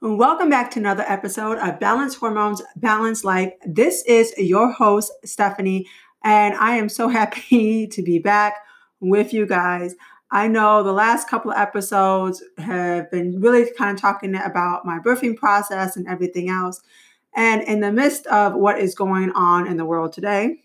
Welcome 0.00 0.50
back 0.50 0.70
to 0.72 0.80
another 0.80 1.04
episode 1.06 1.56
of 1.58 1.80
Balance 1.80 2.14
Hormones, 2.16 2.60
Balance 2.76 3.24
Life. 3.24 3.52
This 3.64 4.04
is 4.06 4.34
your 4.36 4.70
host, 4.70 5.10
Stephanie, 5.24 5.86
and 6.22 6.54
I 6.56 6.76
am 6.76 6.88
so 6.88 7.08
happy 7.08 7.86
to 7.86 8.02
be 8.02 8.18
back 8.18 8.56
with 9.00 9.32
you 9.32 9.46
guys. 9.46 9.94
I 10.30 10.48
know 10.48 10.82
the 10.82 10.92
last 10.92 11.28
couple 11.28 11.52
of 11.52 11.56
episodes 11.56 12.42
have 12.58 13.10
been 13.10 13.40
really 13.40 13.70
kind 13.78 13.96
of 13.96 14.00
talking 14.00 14.34
about 14.34 14.84
my 14.84 14.98
birthing 14.98 15.36
process 15.36 15.96
and 15.96 16.06
everything 16.06 16.50
else. 16.50 16.82
And 17.34 17.62
in 17.62 17.80
the 17.80 17.92
midst 17.92 18.26
of 18.26 18.54
what 18.54 18.78
is 18.78 18.94
going 18.94 19.30
on 19.32 19.66
in 19.66 19.76
the 19.76 19.86
world 19.86 20.12
today, 20.12 20.60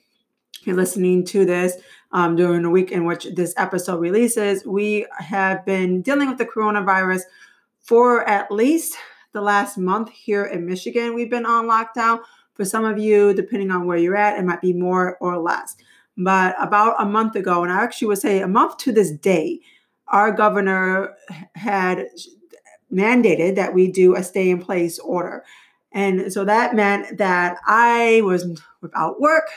if 0.59 0.67
you're 0.67 0.75
listening 0.75 1.23
to 1.27 1.45
this 1.45 1.77
um, 2.11 2.35
during 2.35 2.63
the 2.63 2.69
week 2.69 2.91
in 2.91 3.05
which 3.05 3.25
this 3.35 3.53
episode 3.55 4.01
releases, 4.01 4.65
we 4.65 5.05
have 5.17 5.63
been 5.65 6.01
dealing 6.01 6.27
with 6.27 6.39
the 6.39 6.45
coronavirus 6.45 7.21
for 7.79 8.27
at 8.27 8.51
least 8.51 8.97
the 9.33 9.41
last 9.41 9.77
month 9.77 10.09
here 10.09 10.45
in 10.45 10.65
Michigan. 10.65 11.13
We've 11.13 11.29
been 11.29 11.45
on 11.45 11.65
lockdown. 11.65 12.21
For 12.53 12.65
some 12.65 12.83
of 12.83 12.97
you, 12.97 13.33
depending 13.33 13.71
on 13.71 13.85
where 13.85 13.97
you're 13.97 14.17
at, 14.17 14.37
it 14.37 14.43
might 14.43 14.61
be 14.61 14.73
more 14.73 15.17
or 15.21 15.37
less. 15.37 15.75
But 16.17 16.55
about 16.61 17.01
a 17.01 17.05
month 17.05 17.35
ago, 17.35 17.63
and 17.63 17.71
I 17.71 17.81
actually 17.81 18.09
would 18.09 18.17
say 18.17 18.41
a 18.41 18.47
month 18.47 18.77
to 18.79 18.91
this 18.91 19.11
day, 19.11 19.61
our 20.07 20.31
governor 20.31 21.15
had 21.55 22.07
mandated 22.91 23.55
that 23.55 23.73
we 23.73 23.89
do 23.89 24.15
a 24.15 24.23
stay 24.23 24.49
in 24.49 24.59
place 24.59 24.99
order. 24.99 25.45
And 25.91 26.31
so 26.33 26.43
that 26.45 26.75
meant 26.75 27.17
that 27.17 27.57
I 27.65 28.21
was 28.23 28.61
without 28.81 29.21
work. 29.21 29.47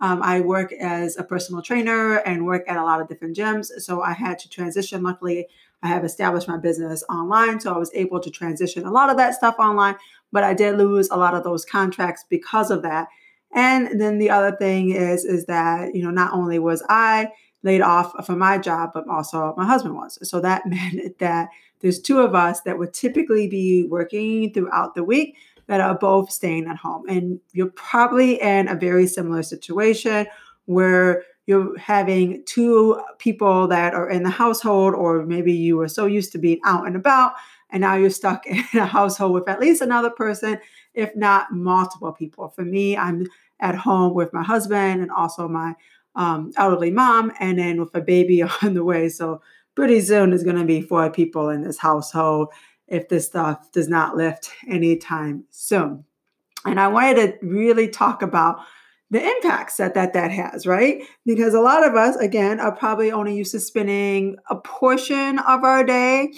Um, 0.00 0.22
I 0.22 0.40
work 0.40 0.72
as 0.72 1.16
a 1.16 1.24
personal 1.24 1.62
trainer 1.62 2.16
and 2.18 2.46
work 2.46 2.64
at 2.68 2.76
a 2.76 2.84
lot 2.84 3.00
of 3.00 3.08
different 3.08 3.36
gyms. 3.36 3.66
So 3.78 4.02
I 4.02 4.12
had 4.12 4.38
to 4.40 4.48
transition. 4.48 5.02
Luckily, 5.02 5.46
I 5.82 5.88
have 5.88 6.04
established 6.04 6.48
my 6.48 6.58
business 6.58 7.02
online. 7.08 7.60
So 7.60 7.72
I 7.72 7.78
was 7.78 7.90
able 7.94 8.20
to 8.20 8.30
transition 8.30 8.84
a 8.84 8.90
lot 8.90 9.10
of 9.10 9.16
that 9.16 9.34
stuff 9.34 9.56
online, 9.58 9.96
but 10.32 10.44
I 10.44 10.54
did 10.54 10.76
lose 10.76 11.08
a 11.10 11.16
lot 11.16 11.34
of 11.34 11.44
those 11.44 11.64
contracts 11.64 12.24
because 12.28 12.70
of 12.70 12.82
that. 12.82 13.08
And 13.52 14.00
then 14.00 14.18
the 14.18 14.30
other 14.30 14.56
thing 14.56 14.90
is, 14.90 15.24
is 15.24 15.46
that, 15.46 15.94
you 15.94 16.02
know, 16.02 16.10
not 16.10 16.32
only 16.32 16.58
was 16.58 16.82
I 16.88 17.30
laid 17.62 17.80
off 17.80 18.24
from 18.24 18.38
my 18.38 18.58
job, 18.58 18.90
but 18.94 19.08
also 19.08 19.54
my 19.56 19.66
husband 19.66 19.94
was. 19.94 20.18
So 20.28 20.40
that 20.40 20.66
meant 20.66 21.18
that 21.18 21.48
there's 21.80 22.00
two 22.00 22.20
of 22.20 22.34
us 22.34 22.60
that 22.62 22.78
would 22.78 22.92
typically 22.92 23.48
be 23.48 23.84
working 23.84 24.52
throughout 24.52 24.94
the 24.94 25.04
week 25.04 25.36
that 25.66 25.80
are 25.80 25.96
both 25.96 26.30
staying 26.30 26.66
at 26.66 26.76
home. 26.76 27.04
And 27.08 27.40
you're 27.52 27.70
probably 27.70 28.40
in 28.40 28.68
a 28.68 28.74
very 28.74 29.06
similar 29.06 29.42
situation 29.42 30.26
where 30.66 31.24
you're 31.50 31.76
having 31.76 32.44
two 32.46 33.02
people 33.18 33.66
that 33.66 33.92
are 33.92 34.08
in 34.08 34.22
the 34.22 34.30
household, 34.30 34.94
or 34.94 35.26
maybe 35.26 35.52
you 35.52 35.76
were 35.76 35.88
so 35.88 36.06
used 36.06 36.30
to 36.30 36.38
being 36.38 36.60
out 36.64 36.86
and 36.86 36.94
about, 36.94 37.32
and 37.70 37.80
now 37.80 37.96
you're 37.96 38.08
stuck 38.08 38.46
in 38.46 38.64
a 38.74 38.86
household 38.86 39.32
with 39.32 39.48
at 39.48 39.58
least 39.58 39.82
another 39.82 40.10
person, 40.10 40.60
if 40.94 41.14
not 41.16 41.52
multiple 41.52 42.12
people. 42.12 42.48
For 42.50 42.64
me, 42.64 42.96
I'm 42.96 43.26
at 43.58 43.74
home 43.74 44.14
with 44.14 44.32
my 44.32 44.44
husband 44.44 45.02
and 45.02 45.10
also 45.10 45.48
my 45.48 45.74
um, 46.14 46.52
elderly 46.56 46.92
mom, 46.92 47.32
and 47.40 47.58
then 47.58 47.80
with 47.80 47.94
a 47.96 48.00
baby 48.00 48.42
on 48.62 48.74
the 48.74 48.84
way. 48.84 49.08
So 49.08 49.42
pretty 49.74 50.00
soon 50.00 50.30
there's 50.30 50.44
going 50.44 50.56
to 50.56 50.64
be 50.64 50.80
four 50.80 51.10
people 51.10 51.48
in 51.48 51.62
this 51.62 51.78
household 51.78 52.52
if 52.86 53.08
this 53.08 53.26
stuff 53.26 53.72
does 53.72 53.88
not 53.88 54.16
lift 54.16 54.50
anytime 54.68 55.44
soon. 55.50 56.04
And 56.64 56.78
I 56.78 56.86
wanted 56.86 57.40
to 57.40 57.46
really 57.46 57.88
talk 57.88 58.22
about 58.22 58.60
the 59.10 59.22
impacts 59.22 59.76
that 59.76 59.94
that 59.94 60.12
that 60.12 60.30
has, 60.30 60.66
right? 60.66 61.02
Because 61.26 61.54
a 61.54 61.60
lot 61.60 61.86
of 61.86 61.94
us, 61.94 62.16
again, 62.16 62.60
are 62.60 62.74
probably 62.74 63.10
only 63.10 63.36
used 63.36 63.52
to 63.52 63.60
spending 63.60 64.36
a 64.48 64.56
portion 64.56 65.38
of 65.40 65.64
our 65.64 65.84
day 65.84 66.32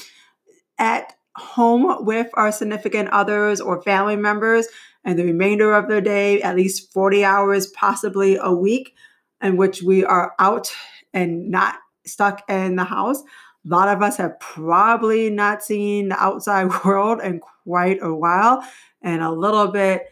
at 0.79 1.15
home 1.37 2.05
with 2.05 2.29
our 2.35 2.51
significant 2.51 3.09
others 3.11 3.61
or 3.61 3.83
family 3.83 4.17
members, 4.17 4.67
and 5.05 5.19
the 5.19 5.25
remainder 5.25 5.75
of 5.75 5.89
their 5.89 6.01
day, 6.01 6.41
at 6.43 6.57
least 6.57 6.93
40 6.93 7.25
hours, 7.25 7.67
possibly 7.69 8.37
a 8.37 8.53
week, 8.53 8.95
in 9.43 9.57
which 9.57 9.83
we 9.83 10.05
are 10.05 10.35
out 10.39 10.73
and 11.13 11.51
not 11.51 11.77
stuck 12.07 12.43
in 12.49 12.77
the 12.77 12.85
house. 12.85 13.21
A 13.21 13.69
lot 13.69 13.89
of 13.89 14.03
us 14.03 14.17
have 14.17 14.39
probably 14.41 15.31
not 15.31 15.63
seen 15.63 16.09
the 16.09 16.23
outside 16.23 16.71
world 16.85 17.21
in 17.23 17.41
quite 17.41 17.99
a 18.03 18.15
while 18.15 18.65
and 19.03 19.23
a 19.23 19.31
little 19.31 19.69
bit 19.69 20.03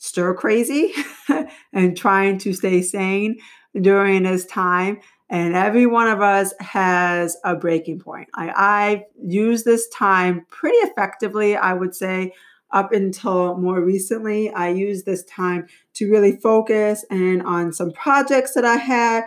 stir 0.00 0.34
crazy 0.34 0.94
and 1.72 1.96
trying 1.96 2.38
to 2.38 2.52
stay 2.54 2.82
sane 2.82 3.38
during 3.80 4.24
this 4.24 4.46
time. 4.46 4.98
And 5.28 5.54
every 5.54 5.86
one 5.86 6.08
of 6.08 6.20
us 6.20 6.52
has 6.58 7.36
a 7.44 7.54
breaking 7.54 8.00
point. 8.00 8.28
I, 8.34 8.50
I've 8.56 9.02
used 9.22 9.64
this 9.64 9.88
time 9.90 10.44
pretty 10.48 10.78
effectively, 10.78 11.54
I 11.54 11.74
would 11.74 11.94
say, 11.94 12.32
up 12.72 12.92
until 12.92 13.56
more 13.58 13.80
recently. 13.80 14.50
I 14.50 14.70
used 14.70 15.04
this 15.04 15.22
time 15.24 15.68
to 15.94 16.10
really 16.10 16.36
focus 16.36 17.04
and 17.10 17.42
on 17.42 17.72
some 17.72 17.92
projects 17.92 18.54
that 18.54 18.64
I 18.64 18.76
had 18.76 19.24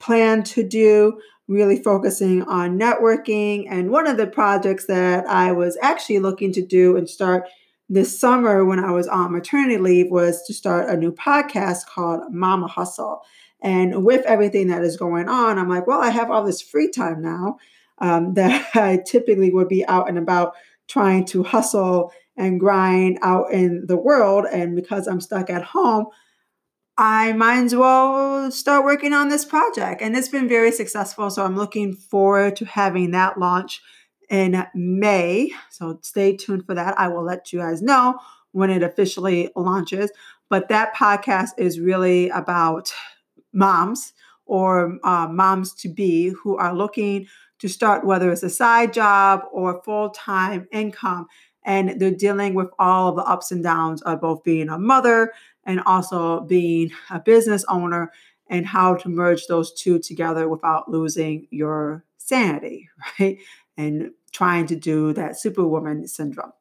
planned 0.00 0.46
to 0.46 0.66
do, 0.66 1.20
really 1.46 1.82
focusing 1.82 2.42
on 2.44 2.78
networking. 2.78 3.66
And 3.68 3.90
one 3.90 4.06
of 4.06 4.16
the 4.16 4.26
projects 4.26 4.86
that 4.86 5.26
I 5.28 5.52
was 5.52 5.76
actually 5.82 6.20
looking 6.20 6.52
to 6.54 6.62
do 6.64 6.96
and 6.96 7.08
start 7.08 7.44
this 7.88 8.18
summer 8.18 8.64
when 8.64 8.78
I 8.78 8.90
was 8.90 9.06
on 9.06 9.32
maternity 9.32 9.78
leave 9.78 10.10
was 10.10 10.42
to 10.44 10.54
start 10.54 10.88
a 10.88 10.96
new 10.96 11.12
podcast 11.12 11.86
called 11.86 12.32
Mama 12.32 12.66
Hustle. 12.66 13.22
And 13.62 14.04
with 14.04 14.24
everything 14.26 14.68
that 14.68 14.82
is 14.82 14.96
going 14.96 15.28
on, 15.28 15.58
I'm 15.58 15.68
like, 15.68 15.86
well, 15.86 16.00
I 16.00 16.10
have 16.10 16.30
all 16.30 16.44
this 16.44 16.60
free 16.60 16.90
time 16.90 17.22
now 17.22 17.58
um, 17.98 18.34
that 18.34 18.74
I 18.74 18.98
typically 19.06 19.50
would 19.50 19.68
be 19.68 19.86
out 19.86 20.08
and 20.08 20.18
about 20.18 20.54
trying 20.88 21.24
to 21.26 21.42
hustle 21.42 22.12
and 22.36 22.60
grind 22.60 23.18
out 23.22 23.50
in 23.52 23.86
the 23.86 23.96
world. 23.96 24.46
And 24.50 24.76
because 24.76 25.06
I'm 25.06 25.20
stuck 25.20 25.48
at 25.48 25.62
home, 25.62 26.06
I 26.98 27.32
might 27.32 27.64
as 27.64 27.74
well 27.74 28.50
start 28.50 28.84
working 28.84 29.12
on 29.12 29.28
this 29.28 29.44
project. 29.44 30.00
And 30.00 30.16
it's 30.16 30.28
been 30.28 30.48
very 30.48 30.72
successful. 30.72 31.30
So 31.30 31.44
I'm 31.44 31.56
looking 31.56 31.94
forward 31.94 32.56
to 32.56 32.64
having 32.64 33.10
that 33.12 33.38
launch 33.38 33.82
in 34.30 34.66
May. 34.74 35.50
So 35.70 35.98
stay 36.02 36.36
tuned 36.36 36.66
for 36.66 36.74
that. 36.74 36.98
I 36.98 37.08
will 37.08 37.24
let 37.24 37.52
you 37.52 37.60
guys 37.60 37.82
know 37.82 38.18
when 38.52 38.70
it 38.70 38.82
officially 38.82 39.50
launches. 39.56 40.10
But 40.48 40.68
that 40.68 40.94
podcast 40.94 41.50
is 41.58 41.80
really 41.80 42.28
about 42.30 42.92
moms 43.52 44.12
or 44.46 44.98
uh, 45.02 45.28
moms 45.28 45.74
to 45.74 45.88
be 45.88 46.28
who 46.28 46.56
are 46.56 46.74
looking 46.74 47.26
to 47.58 47.68
start, 47.68 48.06
whether 48.06 48.30
it's 48.30 48.42
a 48.42 48.50
side 48.50 48.92
job 48.92 49.42
or 49.52 49.82
full 49.82 50.10
time 50.10 50.68
income. 50.72 51.26
And 51.64 52.00
they're 52.00 52.12
dealing 52.12 52.54
with 52.54 52.68
all 52.78 53.12
the 53.12 53.24
ups 53.24 53.50
and 53.50 53.62
downs 53.62 54.00
of 54.02 54.20
both 54.20 54.44
being 54.44 54.68
a 54.68 54.78
mother 54.78 55.32
and 55.64 55.80
also 55.84 56.42
being 56.42 56.92
a 57.10 57.18
business 57.18 57.64
owner 57.68 58.12
and 58.48 58.64
how 58.64 58.94
to 58.94 59.08
merge 59.08 59.46
those 59.48 59.72
two 59.72 59.98
together 59.98 60.48
without 60.48 60.88
losing 60.88 61.48
your 61.50 62.04
sanity, 62.18 62.88
right? 63.20 63.38
And 63.76 64.10
trying 64.32 64.66
to 64.66 64.76
do 64.76 65.12
that 65.12 65.38
superwoman 65.38 66.06
syndrome. 66.06 66.52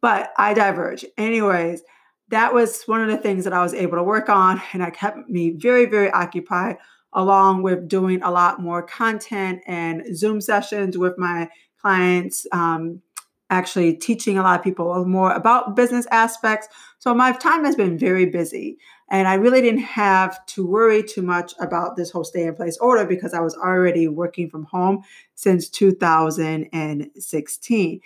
But 0.00 0.32
I 0.36 0.54
diverge. 0.54 1.04
Anyways, 1.16 1.82
that 2.28 2.52
was 2.52 2.82
one 2.84 3.02
of 3.02 3.08
the 3.08 3.16
things 3.16 3.44
that 3.44 3.52
I 3.52 3.62
was 3.62 3.74
able 3.74 3.96
to 3.96 4.02
work 4.02 4.28
on, 4.28 4.60
and 4.72 4.82
it 4.82 4.94
kept 4.94 5.28
me 5.28 5.50
very, 5.50 5.86
very 5.86 6.10
occupied, 6.10 6.76
along 7.12 7.62
with 7.62 7.88
doing 7.88 8.22
a 8.22 8.30
lot 8.30 8.60
more 8.60 8.82
content 8.82 9.62
and 9.66 10.04
Zoom 10.14 10.40
sessions 10.40 10.98
with 10.98 11.16
my 11.18 11.48
clients, 11.80 12.46
um, 12.52 13.00
actually 13.48 13.94
teaching 13.94 14.38
a 14.38 14.42
lot 14.42 14.58
of 14.58 14.64
people 14.64 15.04
more 15.04 15.32
about 15.32 15.76
business 15.76 16.06
aspects. 16.10 16.68
So 16.98 17.14
my 17.14 17.32
time 17.32 17.64
has 17.64 17.76
been 17.76 17.96
very 17.96 18.26
busy. 18.26 18.78
And 19.08 19.28
I 19.28 19.34
really 19.34 19.60
didn't 19.60 19.80
have 19.80 20.44
to 20.46 20.66
worry 20.66 21.02
too 21.02 21.22
much 21.22 21.54
about 21.60 21.96
this 21.96 22.10
whole 22.10 22.24
stay 22.24 22.44
in 22.44 22.56
place 22.56 22.78
order 22.78 23.04
because 23.04 23.34
I 23.34 23.40
was 23.40 23.56
already 23.56 24.08
working 24.08 24.50
from 24.50 24.64
home 24.64 25.04
since 25.34 25.68
2016. 25.68 28.00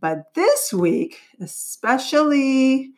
But 0.00 0.34
this 0.34 0.72
week, 0.72 1.20
especially, 1.40 2.92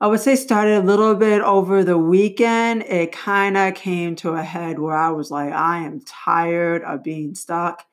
I 0.00 0.08
would 0.08 0.20
say 0.20 0.36
started 0.36 0.76
a 0.76 0.86
little 0.86 1.14
bit 1.14 1.42
over 1.42 1.82
the 1.82 1.98
weekend, 1.98 2.82
it 2.82 3.12
kind 3.12 3.56
of 3.56 3.74
came 3.74 4.14
to 4.16 4.32
a 4.32 4.42
head 4.42 4.78
where 4.78 4.96
I 4.96 5.10
was 5.10 5.30
like, 5.30 5.52
I 5.52 5.78
am 5.78 6.00
tired 6.02 6.82
of 6.82 7.02
being 7.02 7.34
stuck 7.34 7.84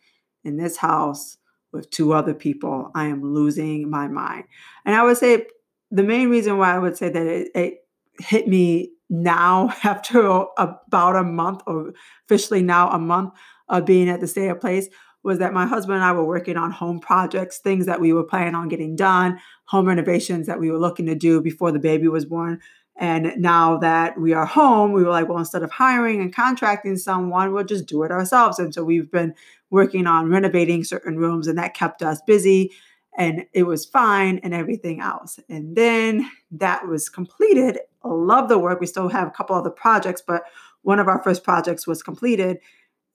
in 0.44 0.58
this 0.58 0.78
house 0.78 1.38
with 1.72 1.90
two 1.90 2.14
other 2.14 2.34
people. 2.34 2.92
I 2.94 3.06
am 3.06 3.34
losing 3.34 3.90
my 3.90 4.08
mind. 4.08 4.46
And 4.86 4.96
I 4.96 5.04
would 5.04 5.18
say 5.18 5.48
the 5.92 6.04
main 6.04 6.30
reason 6.30 6.58
why 6.58 6.76
I 6.76 6.80
would 6.80 6.98
say 6.98 7.10
that 7.10 7.26
it, 7.26 7.52
it 7.56 7.83
hit 8.20 8.48
me 8.48 8.92
now 9.10 9.74
after 9.84 10.46
about 10.58 11.16
a 11.16 11.24
month, 11.24 11.62
or 11.68 11.94
officially 12.26 12.62
now 12.62 12.90
a 12.90 13.00
month 13.00 13.34
of 13.70 13.86
being 13.86 14.10
at 14.10 14.20
the 14.20 14.28
stay 14.28 14.50
of 14.50 14.60
place, 14.60 14.88
was 15.24 15.40
that 15.40 15.54
my 15.54 15.66
husband 15.66 15.96
and 15.96 16.04
I 16.04 16.12
were 16.12 16.26
working 16.26 16.58
on 16.58 16.72
home 16.72 17.00
projects, 17.00 17.60
things 17.60 17.86
that 17.86 18.02
we 18.02 18.12
were 18.12 18.26
planning 18.26 18.56
on 18.56 18.68
getting 18.68 18.96
done, 18.96 19.40
home 19.66 19.88
renovations 19.88 20.48
that 20.48 20.60
we 20.60 20.70
were 20.70 20.78
looking 20.78 21.06
to 21.06 21.16
do 21.16 21.40
before 21.42 21.72
the 21.72 21.80
baby 21.80 22.08
was 22.10 22.26
born. 22.26 22.60
And 22.98 23.34
now 23.38 23.78
that 23.78 24.20
we 24.20 24.34
are 24.34 24.46
home, 24.46 24.92
we 24.92 25.04
were 25.04 25.10
like, 25.10 25.28
well, 25.28 25.40
instead 25.40 25.64
of 25.64 25.72
hiring 25.72 26.22
and 26.22 26.36
contracting 26.36 26.98
someone, 26.98 27.54
we'll 27.54 27.64
just 27.64 27.88
do 27.88 28.04
it 28.04 28.12
ourselves. 28.12 28.60
And 28.60 28.74
so 28.74 28.84
we've 28.84 29.10
been 29.10 29.34
working 29.72 30.06
on 30.06 30.30
renovating 30.30 30.84
certain 30.84 31.18
rooms, 31.18 31.48
and 31.48 31.58
that 31.58 31.74
kept 31.74 32.04
us 32.04 32.22
busy. 32.28 32.72
and 33.18 33.46
it 33.54 33.64
was 33.64 33.86
fine 33.86 34.40
and 34.40 34.54
everything 34.54 35.00
else. 35.00 35.40
And 35.50 35.76
then 35.76 36.30
that 36.52 36.88
was 36.88 37.10
completed. 37.10 37.80
Love 38.04 38.50
the 38.50 38.58
work. 38.58 38.80
We 38.80 38.88
still 38.88 39.10
have 39.10 39.28
a 39.28 39.32
couple 39.32 39.56
other 39.56 39.70
projects, 39.70 40.22
but 40.26 40.44
one 40.82 41.00
of 41.00 41.08
our 41.08 41.22
first 41.24 41.44
projects 41.44 41.88
was 41.88 42.04
completed. 42.04 42.60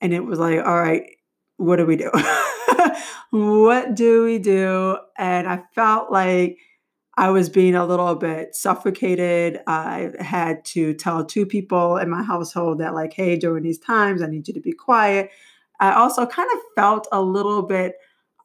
And 0.01 0.13
it 0.13 0.25
was 0.25 0.39
like, 0.39 0.59
all 0.59 0.79
right, 0.79 1.03
what 1.57 1.75
do 1.75 1.85
we 1.85 1.95
do? 1.95 2.11
what 3.31 3.95
do 3.95 4.23
we 4.23 4.39
do? 4.39 4.97
And 5.17 5.47
I 5.47 5.63
felt 5.75 6.11
like 6.11 6.57
I 7.17 7.31
was 7.31 7.49
being 7.49 7.75
a 7.75 7.85
little 7.85 8.15
bit 8.15 8.55
suffocated. 8.55 9.59
I 9.67 10.11
had 10.19 10.63
to 10.65 10.93
tell 10.93 11.25
two 11.25 11.45
people 11.45 11.97
in 11.97 12.09
my 12.09 12.23
household 12.23 12.79
that, 12.79 12.93
like, 12.93 13.13
hey, 13.13 13.35
during 13.35 13.63
these 13.63 13.77
times, 13.77 14.21
I 14.21 14.27
need 14.27 14.47
you 14.47 14.53
to 14.53 14.61
be 14.61 14.71
quiet. 14.71 15.29
I 15.81 15.93
also 15.93 16.25
kind 16.25 16.49
of 16.53 16.59
felt 16.75 17.07
a 17.11 17.21
little 17.21 17.61
bit 17.63 17.95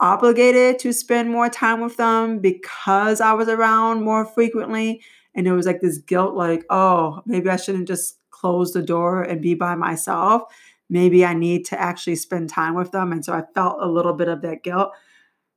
obligated 0.00 0.80
to 0.80 0.92
spend 0.92 1.30
more 1.30 1.48
time 1.48 1.80
with 1.80 1.96
them 1.96 2.40
because 2.40 3.20
I 3.20 3.32
was 3.34 3.48
around 3.48 4.02
more 4.02 4.26
frequently. 4.26 5.02
And 5.34 5.46
it 5.46 5.52
was 5.52 5.66
like 5.66 5.80
this 5.80 5.98
guilt, 5.98 6.34
like, 6.34 6.64
oh, 6.70 7.22
maybe 7.26 7.50
I 7.50 7.56
shouldn't 7.56 7.88
just 7.88 8.18
close 8.30 8.72
the 8.72 8.82
door 8.82 9.22
and 9.22 9.42
be 9.42 9.54
by 9.54 9.74
myself. 9.74 10.42
Maybe 10.88 11.24
I 11.24 11.34
need 11.34 11.64
to 11.66 11.80
actually 11.80 12.16
spend 12.16 12.50
time 12.50 12.74
with 12.74 12.92
them. 12.92 13.10
And 13.10 13.24
so 13.24 13.32
I 13.32 13.42
felt 13.54 13.78
a 13.80 13.88
little 13.88 14.12
bit 14.12 14.28
of 14.28 14.42
that 14.42 14.62
guilt. 14.62 14.92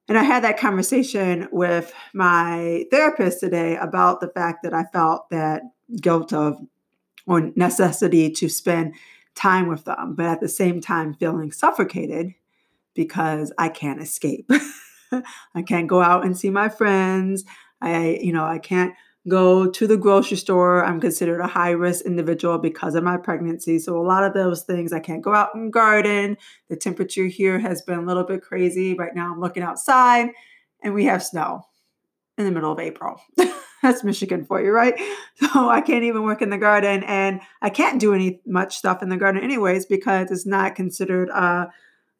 And 0.08 0.18
I 0.18 0.24
had 0.24 0.44
that 0.44 0.58
conversation 0.58 1.50
with 1.52 1.94
my 2.14 2.86
therapist 2.92 3.42
today 3.42 3.76
about 3.76 4.22
the 4.22 4.30
fact 4.30 4.64
that 4.64 4.74
I 4.74 4.86
felt 4.86 5.30
that 5.32 5.64
guilt 6.02 6.32
of 6.32 6.58
or 7.26 7.52
necessity 7.56 8.32
to 8.32 8.48
spend 8.48 8.96
time 9.36 9.68
with 9.68 9.84
them, 9.84 10.16
but 10.16 10.26
at 10.26 10.40
the 10.40 10.48
same 10.48 10.82
time 10.82 11.14
feeling 11.14 11.52
suffocated 11.52 12.34
because 12.94 13.52
I 13.58 13.70
can't 13.70 14.02
escape. 14.02 14.50
I 15.54 15.62
can't 15.62 15.88
go 15.88 16.02
out 16.02 16.26
and 16.26 16.38
see 16.38 16.50
my 16.50 16.70
friends. 16.70 17.44
I, 17.82 18.20
you 18.22 18.34
know, 18.34 18.46
I 18.46 18.58
can't 18.60 18.94
go 19.28 19.70
to 19.70 19.88
the 19.88 19.98
grocery 19.98 20.38
store. 20.38 20.84
I'm 20.84 21.00
considered 21.02 21.42
a 21.42 21.48
high 21.48 21.72
risk 21.72 22.06
individual 22.06 22.58
because 22.58 22.96
of 22.96 23.04
my 23.04 23.18
pregnancy. 23.18 23.80
So, 23.80 23.98
a 23.98 24.02
lot 24.02 24.24
of 24.24 24.34
those 24.34 24.64
things, 24.64 24.94
I 24.94 25.00
can't 25.00 25.22
go 25.22 25.34
out 25.34 25.56
and 25.56 25.72
garden. 25.72 26.38
The 26.70 26.76
temperature 26.76 27.28
here 27.28 27.60
has 27.60 27.82
been 27.82 28.00
a 28.00 28.06
little 28.06 28.24
bit 28.24 28.42
crazy. 28.42 28.94
Right 28.94 29.16
now, 29.16 29.32
I'm 29.32 29.42
looking 29.42 29.64
outside 29.64 30.30
and 30.84 30.94
we 30.94 31.06
have 31.06 31.24
snow 31.24 31.68
in 32.38 32.46
the 32.46 32.52
middle 32.52 32.72
of 32.72 32.80
April. 32.80 33.22
That's 33.84 34.04
Michigan 34.04 34.46
for 34.46 34.62
you, 34.62 34.72
right? 34.72 35.00
So 35.40 35.70
I 35.70 35.82
can't 35.82 36.04
even 36.04 36.24
work 36.24 36.42
in 36.42 36.50
the 36.50 36.58
garden 36.58 37.04
and 37.04 37.42
I 37.62 37.70
can't 37.70 38.00
do 38.00 38.12
any 38.12 38.42
much 38.44 38.76
stuff 38.76 39.04
in 39.04 39.10
the 39.10 39.18
garden 39.18 39.44
anyways 39.44 39.86
because 39.86 40.32
it's 40.32 40.48
not 40.48 40.74
considered 40.74 41.30
uh, 41.30 41.68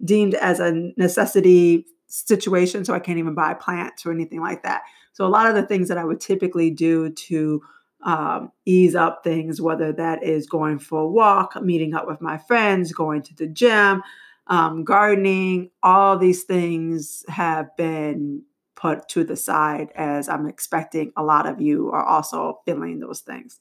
deemed 0.06 0.36
as 0.36 0.60
a 0.60 0.92
necessity 0.98 1.88
situation. 2.06 2.86
So 2.86 2.94
I 2.94 3.00
can't 3.00 3.18
even 3.18 3.34
buy 3.34 3.56
plants 3.56 4.06
or 4.06 4.12
anything 4.12 4.40
like 4.40 4.62
that. 4.62 4.84
So 5.18 5.26
a 5.26 5.30
lot 5.30 5.48
of 5.48 5.56
the 5.56 5.66
things 5.66 5.88
that 5.88 5.98
I 5.98 6.06
would 6.06 6.20
typically 6.20 6.70
do 6.70 7.10
to 7.10 7.64
um, 8.04 8.52
ease 8.66 8.94
up 8.94 9.24
things, 9.24 9.60
whether 9.60 9.92
that 9.94 10.22
is 10.22 10.46
going 10.46 10.78
for 10.78 11.02
a 11.02 11.08
walk, 11.08 11.60
meeting 11.60 11.96
up 11.96 12.06
with 12.06 12.22
my 12.22 12.38
friends, 12.38 12.92
going 12.92 13.24
to 13.24 13.34
the 13.34 13.48
gym, 13.48 14.04
um, 14.46 14.84
gardening, 14.84 15.72
all 15.82 16.20
these 16.20 16.44
things 16.44 17.26
have 17.30 17.76
been 17.76 18.44
put 18.76 19.10
to 19.10 19.24
the 19.24 19.36
side 19.36 19.90
as 19.96 20.30
I'm 20.30 20.46
expecting 20.46 21.12
a 21.18 21.24
lot 21.24 21.48
of 21.48 21.60
you 21.60 21.90
are 21.92 22.06
also 22.06 22.60
feeling 22.64 23.00
those 23.00 23.22
things. 23.22 23.58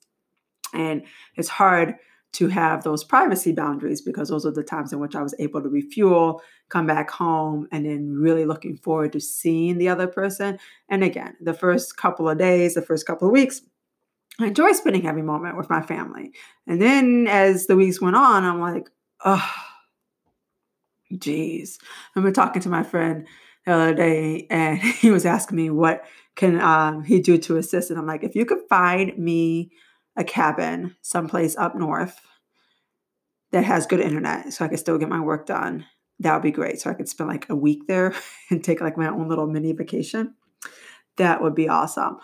And 0.75 1.05
it's 1.37 1.49
hard 1.49 1.94
to 2.32 2.49
have 2.49 2.85
those 2.85 3.03
privacy 3.03 3.53
boundaries 3.53 4.03
because 4.03 4.29
those 4.29 4.44
are 4.44 4.53
the 4.53 4.62
times 4.62 4.93
in 4.93 4.99
which 4.99 5.17
I 5.17 5.23
was 5.23 5.35
able 5.38 5.62
to 5.62 5.70
refuel, 5.70 6.43
come 6.68 6.86
back 6.86 7.10
home, 7.10 7.68
and 7.70 7.86
then 7.86 8.14
really 8.14 8.44
looking 8.44 8.76
forward 8.76 9.12
to 9.12 9.20
seeing 9.20 9.78
the 9.78 9.88
other 9.88 10.06
person. 10.06 10.58
And 10.88 11.04
again, 11.04 11.36
the 11.40 11.54
first 11.54 11.96
couple 11.96 12.28
of 12.28 12.38
days, 12.38 12.74
the 12.74 12.82
first 12.82 13.06
couple 13.06 13.28
of 13.28 13.32
weeks, 13.32 13.62
I 14.38 14.46
enjoy 14.46 14.72
spending 14.72 15.06
every 15.06 15.22
moment 15.22 15.56
with 15.56 15.70
my 15.70 15.80
family. 15.80 16.32
And 16.66 16.80
then 16.80 17.26
as 17.28 17.66
the 17.66 17.76
weeks 17.76 18.00
went 18.00 18.16
on, 18.16 18.44
I'm 18.44 18.60
like, 18.60 18.90
oh, 19.24 19.50
geez. 21.16 21.78
I 21.82 21.86
remember 22.18 22.34
talking 22.34 22.62
to 22.62 22.69
my 22.69 22.82
friend 22.82 23.26
the 23.64 23.72
other 23.72 23.94
day, 23.94 24.46
and 24.50 24.78
he 24.82 25.10
was 25.10 25.24
asking 25.24 25.56
me 25.56 25.70
what 25.70 26.04
can 26.34 26.60
um, 26.60 27.02
he 27.04 27.20
do 27.20 27.38
to 27.38 27.56
assist. 27.56 27.90
And 27.90 27.98
I'm 27.98 28.06
like, 28.06 28.24
if 28.24 28.34
you 28.34 28.44
could 28.44 28.60
find 28.69 29.16
me 29.16 29.70
a 30.16 30.24
cabin 30.24 30.96
someplace 31.02 31.56
up 31.56 31.74
north 31.74 32.20
that 33.52 33.64
has 33.64 33.86
good 33.86 34.00
internet 34.00 34.52
so 34.52 34.64
I 34.64 34.69
can 34.69 34.78
still 34.78 34.98
get 34.98 35.08
my 35.08 35.20
work 35.20 35.46
done, 35.46 35.86
that 36.20 36.34
would 36.34 36.42
be 36.42 36.50
great. 36.50 36.80
So 36.80 36.90
I 36.90 36.94
could 36.94 37.08
spend 37.08 37.28
like 37.28 37.46
a 37.48 37.56
week 37.56 37.86
there 37.86 38.14
and 38.50 38.62
take 38.62 38.80
like 38.80 38.96
my 38.96 39.08
own 39.08 39.28
little 39.28 39.46
mini 39.46 39.72
vacation. 39.72 40.34
That 41.16 41.42
would 41.42 41.54
be 41.54 41.68
awesome. 41.68 42.18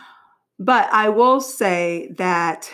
But 0.59 0.89
I 0.93 1.09
will 1.09 1.41
say 1.41 2.13
that, 2.19 2.71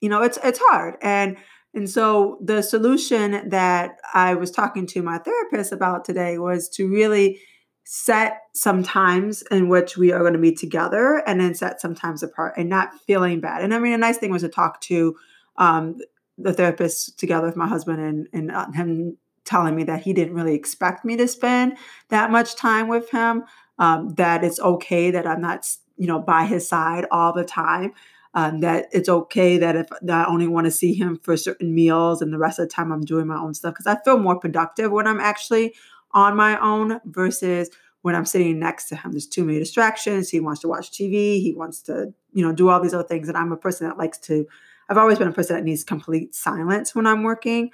you 0.00 0.08
know, 0.08 0.22
it's 0.22 0.38
it's 0.42 0.60
hard. 0.62 0.96
And 1.02 1.36
and 1.74 1.88
so 1.88 2.38
the 2.42 2.62
solution 2.62 3.48
that 3.50 3.96
I 4.12 4.34
was 4.34 4.50
talking 4.50 4.86
to 4.88 5.02
my 5.02 5.18
therapist 5.18 5.72
about 5.72 6.04
today 6.04 6.38
was 6.38 6.68
to 6.70 6.88
really 6.88 7.40
set 7.84 8.42
some 8.54 8.82
times 8.82 9.42
in 9.50 9.68
which 9.68 9.96
we 9.96 10.12
are 10.12 10.20
going 10.20 10.32
to 10.32 10.38
be 10.38 10.54
together 10.54 11.22
and 11.26 11.40
then 11.40 11.54
set 11.54 11.80
some 11.80 11.94
times 11.94 12.22
apart 12.22 12.54
and 12.56 12.68
not 12.68 12.90
feeling 13.06 13.40
bad. 13.40 13.62
And 13.62 13.74
I 13.74 13.78
mean, 13.78 13.92
a 13.92 13.98
nice 13.98 14.18
thing 14.18 14.30
was 14.30 14.42
to 14.42 14.48
talk 14.48 14.80
to 14.82 15.16
um, 15.56 15.98
the 16.38 16.52
therapist 16.52 17.18
together 17.18 17.46
with 17.46 17.56
my 17.56 17.66
husband 17.66 18.00
and, 18.00 18.28
and 18.32 18.50
uh, 18.50 18.70
him 18.72 19.16
telling 19.50 19.74
me 19.74 19.82
that 19.82 20.02
he 20.02 20.12
didn't 20.12 20.34
really 20.34 20.54
expect 20.54 21.04
me 21.04 21.16
to 21.16 21.26
spend 21.26 21.76
that 22.08 22.30
much 22.30 22.54
time 22.54 22.86
with 22.86 23.10
him, 23.10 23.42
um, 23.78 24.10
that 24.10 24.44
it's 24.44 24.60
okay 24.60 25.10
that 25.10 25.26
I'm 25.26 25.40
not, 25.40 25.66
you 25.96 26.06
know, 26.06 26.20
by 26.20 26.44
his 26.44 26.68
side 26.68 27.06
all 27.10 27.32
the 27.32 27.44
time. 27.44 27.92
Um, 28.32 28.60
that 28.60 28.86
it's 28.92 29.08
okay 29.08 29.58
that 29.58 29.74
if 29.74 29.88
that 30.02 30.28
I 30.28 30.30
only 30.30 30.46
want 30.46 30.66
to 30.66 30.70
see 30.70 30.94
him 30.94 31.18
for 31.20 31.36
certain 31.36 31.74
meals 31.74 32.22
and 32.22 32.32
the 32.32 32.38
rest 32.38 32.60
of 32.60 32.68
the 32.68 32.72
time 32.72 32.92
I'm 32.92 33.00
doing 33.00 33.26
my 33.26 33.36
own 33.36 33.54
stuff 33.54 33.74
because 33.74 33.88
I 33.88 34.00
feel 34.04 34.20
more 34.20 34.38
productive 34.38 34.92
when 34.92 35.08
I'm 35.08 35.18
actually 35.18 35.74
on 36.12 36.36
my 36.36 36.56
own 36.60 37.00
versus 37.06 37.70
when 38.02 38.14
I'm 38.14 38.24
sitting 38.24 38.60
next 38.60 38.88
to 38.90 38.96
him. 38.96 39.10
There's 39.10 39.26
too 39.26 39.44
many 39.44 39.58
distractions. 39.58 40.30
He 40.30 40.38
wants 40.38 40.60
to 40.60 40.68
watch 40.68 40.92
TV. 40.92 41.42
He 41.42 41.54
wants 41.56 41.82
to, 41.82 42.14
you 42.32 42.46
know, 42.46 42.52
do 42.52 42.68
all 42.68 42.80
these 42.80 42.94
other 42.94 43.08
things. 43.08 43.26
And 43.26 43.36
I'm 43.36 43.50
a 43.50 43.56
person 43.56 43.88
that 43.88 43.98
likes 43.98 44.18
to, 44.18 44.46
I've 44.88 44.96
always 44.96 45.18
been 45.18 45.26
a 45.26 45.32
person 45.32 45.56
that 45.56 45.64
needs 45.64 45.82
complete 45.82 46.32
silence 46.32 46.94
when 46.94 47.08
I'm 47.08 47.24
working 47.24 47.72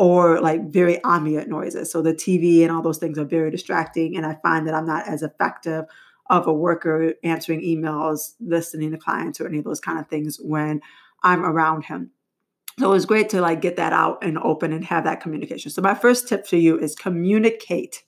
or 0.00 0.40
like 0.40 0.70
very 0.70 0.98
ambient 1.04 1.46
noises. 1.46 1.92
So 1.92 2.00
the 2.00 2.14
TV 2.14 2.62
and 2.62 2.72
all 2.72 2.80
those 2.80 2.96
things 2.96 3.18
are 3.18 3.24
very 3.26 3.50
distracting. 3.50 4.16
And 4.16 4.24
I 4.24 4.38
find 4.42 4.66
that 4.66 4.72
I'm 4.72 4.86
not 4.86 5.06
as 5.06 5.22
effective 5.22 5.84
of 6.30 6.46
a 6.46 6.54
worker 6.54 7.12
answering 7.22 7.60
emails, 7.60 8.32
listening 8.40 8.92
to 8.92 8.96
clients, 8.96 9.42
or 9.42 9.46
any 9.46 9.58
of 9.58 9.64
those 9.64 9.78
kind 9.78 9.98
of 9.98 10.08
things 10.08 10.38
when 10.40 10.80
I'm 11.22 11.44
around 11.44 11.84
him. 11.84 12.12
So 12.78 12.86
it 12.86 12.94
was 12.94 13.04
great 13.04 13.28
to 13.30 13.42
like 13.42 13.60
get 13.60 13.76
that 13.76 13.92
out 13.92 14.24
and 14.24 14.38
open 14.38 14.72
and 14.72 14.82
have 14.86 15.04
that 15.04 15.20
communication. 15.20 15.70
So 15.70 15.82
my 15.82 15.94
first 15.94 16.28
tip 16.28 16.46
for 16.46 16.56
you 16.56 16.78
is 16.78 16.94
communicate. 16.94 18.02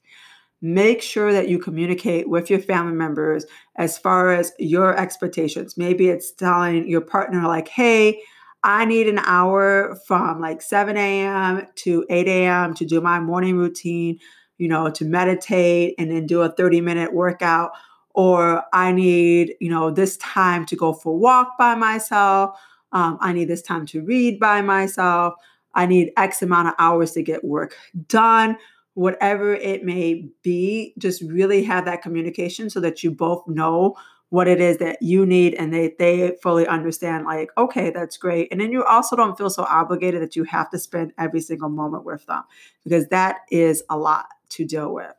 Make 0.62 1.02
sure 1.02 1.30
that 1.30 1.50
you 1.50 1.58
communicate 1.58 2.26
with 2.26 2.48
your 2.48 2.60
family 2.60 2.94
members 2.94 3.44
as 3.76 3.98
far 3.98 4.32
as 4.32 4.52
your 4.58 4.96
expectations. 4.96 5.76
Maybe 5.76 6.08
it's 6.08 6.32
telling 6.32 6.88
your 6.88 7.02
partner 7.02 7.46
like, 7.46 7.68
"Hey, 7.68 8.22
I 8.64 8.84
need 8.84 9.08
an 9.08 9.18
hour 9.18 9.96
from 10.06 10.40
like 10.40 10.62
7 10.62 10.96
a.m. 10.96 11.66
to 11.76 12.06
8 12.08 12.28
a.m. 12.28 12.74
to 12.74 12.84
do 12.84 13.00
my 13.00 13.18
morning 13.20 13.56
routine, 13.56 14.18
you 14.58 14.68
know, 14.68 14.90
to 14.90 15.04
meditate 15.04 15.94
and 15.98 16.10
then 16.10 16.26
do 16.26 16.42
a 16.42 16.50
30 16.50 16.80
minute 16.80 17.12
workout. 17.12 17.72
Or 18.14 18.62
I 18.72 18.92
need, 18.92 19.54
you 19.60 19.70
know, 19.70 19.90
this 19.90 20.16
time 20.18 20.66
to 20.66 20.76
go 20.76 20.92
for 20.92 21.14
a 21.14 21.16
walk 21.16 21.56
by 21.58 21.74
myself 21.74 22.58
um, 22.92 23.18
I 23.20 23.32
need 23.32 23.48
this 23.48 23.62
time 23.62 23.86
to 23.86 24.02
read 24.02 24.38
by 24.38 24.60
myself. 24.60 25.34
I 25.74 25.86
need 25.86 26.12
X 26.16 26.42
amount 26.42 26.68
of 26.68 26.74
hours 26.78 27.12
to 27.12 27.22
get 27.22 27.44
work 27.44 27.74
done. 28.06 28.58
Whatever 28.94 29.54
it 29.54 29.84
may 29.84 30.28
be, 30.42 30.94
just 30.98 31.22
really 31.22 31.62
have 31.64 31.86
that 31.86 32.02
communication 32.02 32.68
so 32.68 32.78
that 32.80 33.02
you 33.02 33.10
both 33.10 33.42
know 33.48 33.96
what 34.32 34.48
it 34.48 34.60
is 34.60 34.78
that 34.78 34.96
you 35.02 35.26
need 35.26 35.54
and 35.54 35.74
they 35.74 35.94
they 35.98 36.36
fully 36.42 36.66
understand 36.66 37.24
like 37.24 37.50
okay 37.58 37.90
that's 37.90 38.16
great 38.16 38.48
and 38.50 38.60
then 38.60 38.72
you 38.72 38.82
also 38.84 39.14
don't 39.14 39.36
feel 39.36 39.50
so 39.50 39.64
obligated 39.64 40.22
that 40.22 40.36
you 40.36 40.44
have 40.44 40.70
to 40.70 40.78
spend 40.78 41.12
every 41.18 41.40
single 41.40 41.68
moment 41.68 42.04
with 42.04 42.24
them 42.26 42.42
because 42.84 43.06
that 43.08 43.40
is 43.50 43.82
a 43.90 43.96
lot 43.96 44.26
to 44.48 44.64
deal 44.64 44.92
with 44.92 45.12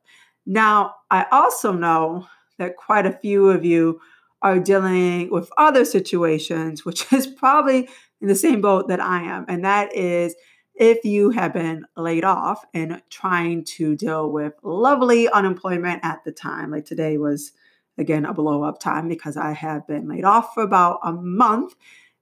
now 0.45 0.95
i 1.11 1.25
also 1.31 1.71
know 1.71 2.27
that 2.57 2.75
quite 2.75 3.05
a 3.05 3.11
few 3.11 3.49
of 3.49 3.63
you 3.63 3.99
are 4.43 4.59
dealing 4.59 5.31
with 5.31 5.49
other 5.57 5.85
situations, 5.85 6.85
which 6.85 7.11
is 7.13 7.25
probably 7.25 7.89
in 8.21 8.27
the 8.27 8.35
same 8.35 8.61
boat 8.61 8.89
that 8.89 8.99
I 8.99 9.23
am. 9.23 9.45
And 9.47 9.63
that 9.65 9.95
is 9.95 10.35
if 10.75 11.05
you 11.05 11.29
have 11.31 11.53
been 11.53 11.85
laid 11.95 12.23
off 12.23 12.65
and 12.73 13.01
trying 13.09 13.63
to 13.63 13.95
deal 13.95 14.31
with 14.31 14.53
lovely 14.63 15.29
unemployment 15.29 16.03
at 16.03 16.23
the 16.25 16.31
time. 16.31 16.71
Like 16.71 16.85
today 16.85 17.17
was, 17.17 17.53
again, 17.97 18.25
a 18.25 18.33
blow 18.33 18.63
up 18.63 18.79
time 18.79 19.07
because 19.07 19.37
I 19.37 19.51
have 19.51 19.87
been 19.87 20.07
laid 20.07 20.23
off 20.23 20.53
for 20.53 20.63
about 20.63 20.99
a 21.03 21.11
month 21.11 21.75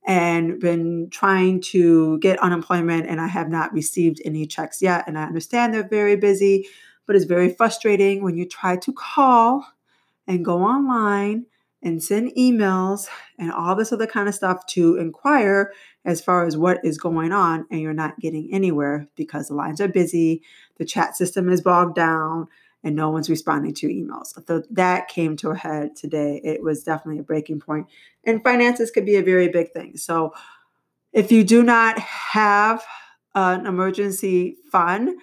and 0.06 0.60
been 0.60 1.10
trying 1.12 1.62
to 1.62 2.18
get 2.20 2.40
unemployment 2.40 3.08
and 3.08 3.22
I 3.22 3.28
have 3.28 3.50
not 3.50 3.74
received 3.74 4.22
any 4.26 4.48
checks 4.48 4.82
yet. 4.82 5.04
And 5.08 5.18
I 5.18 5.24
understand 5.24 5.74
they're 5.74 5.88
very 5.88 6.16
busy, 6.16 6.68
but 7.06 7.16
it's 7.16 7.26
very 7.26 7.54
frustrating 7.54 8.24
when 8.24 8.36
you 8.36 8.48
try 8.48 8.78
to 8.78 8.94
call 8.94 9.66
and 10.28 10.44
go 10.44 10.64
online 10.64 11.46
and 11.84 12.04
send 12.04 12.32
emails 12.36 13.08
and 13.40 13.52
all 13.52 13.76
this 13.76 13.92
other 13.92 14.06
kind 14.06 14.28
of 14.28 14.36
stuff 14.36 14.66
to 14.68 14.98
inquire 14.98 15.72
as 16.06 16.22
far 16.22 16.46
as 16.46 16.58
what 16.58 16.84
is 16.84 16.98
going 16.98 17.32
on, 17.32 17.66
and 17.70 17.80
you're 17.80 17.94
not 17.94 18.20
getting 18.20 18.50
anywhere 18.52 19.08
because 19.16 19.48
the 19.48 19.54
lines 19.54 19.80
are 19.80 19.88
busy, 19.88 20.42
the 20.78 20.86
chat 20.86 21.16
system 21.16 21.50
is 21.50 21.62
bogged 21.62 21.96
down, 21.96 22.48
and 22.84 22.96
no 22.96 23.10
one's 23.10 23.30
responding 23.30 23.74
to 23.76 23.88
emails. 23.88 24.34
So 24.48 24.64
that 24.72 25.08
came 25.08 25.38
to 25.38 25.52
a 25.52 25.58
head 25.58 25.96
today. 25.96 26.42
It 26.44 26.64
was 26.64 26.84
definitely 26.84 27.20
a 27.20 27.24
breaking 27.24 27.60
point. 27.60 27.88
And 28.24 28.44
finances 28.44 28.92
could 28.92 29.06
be 29.06 29.16
a 29.16 29.24
very 29.24 29.48
big 29.48 29.72
thing. 29.72 29.98
So 29.98 30.34
if 31.14 31.32
you 31.32 31.44
do 31.44 31.62
not 31.62 32.00
have 32.00 32.84
an 33.36 33.66
emergency 33.66 34.58
fund, 34.72 35.20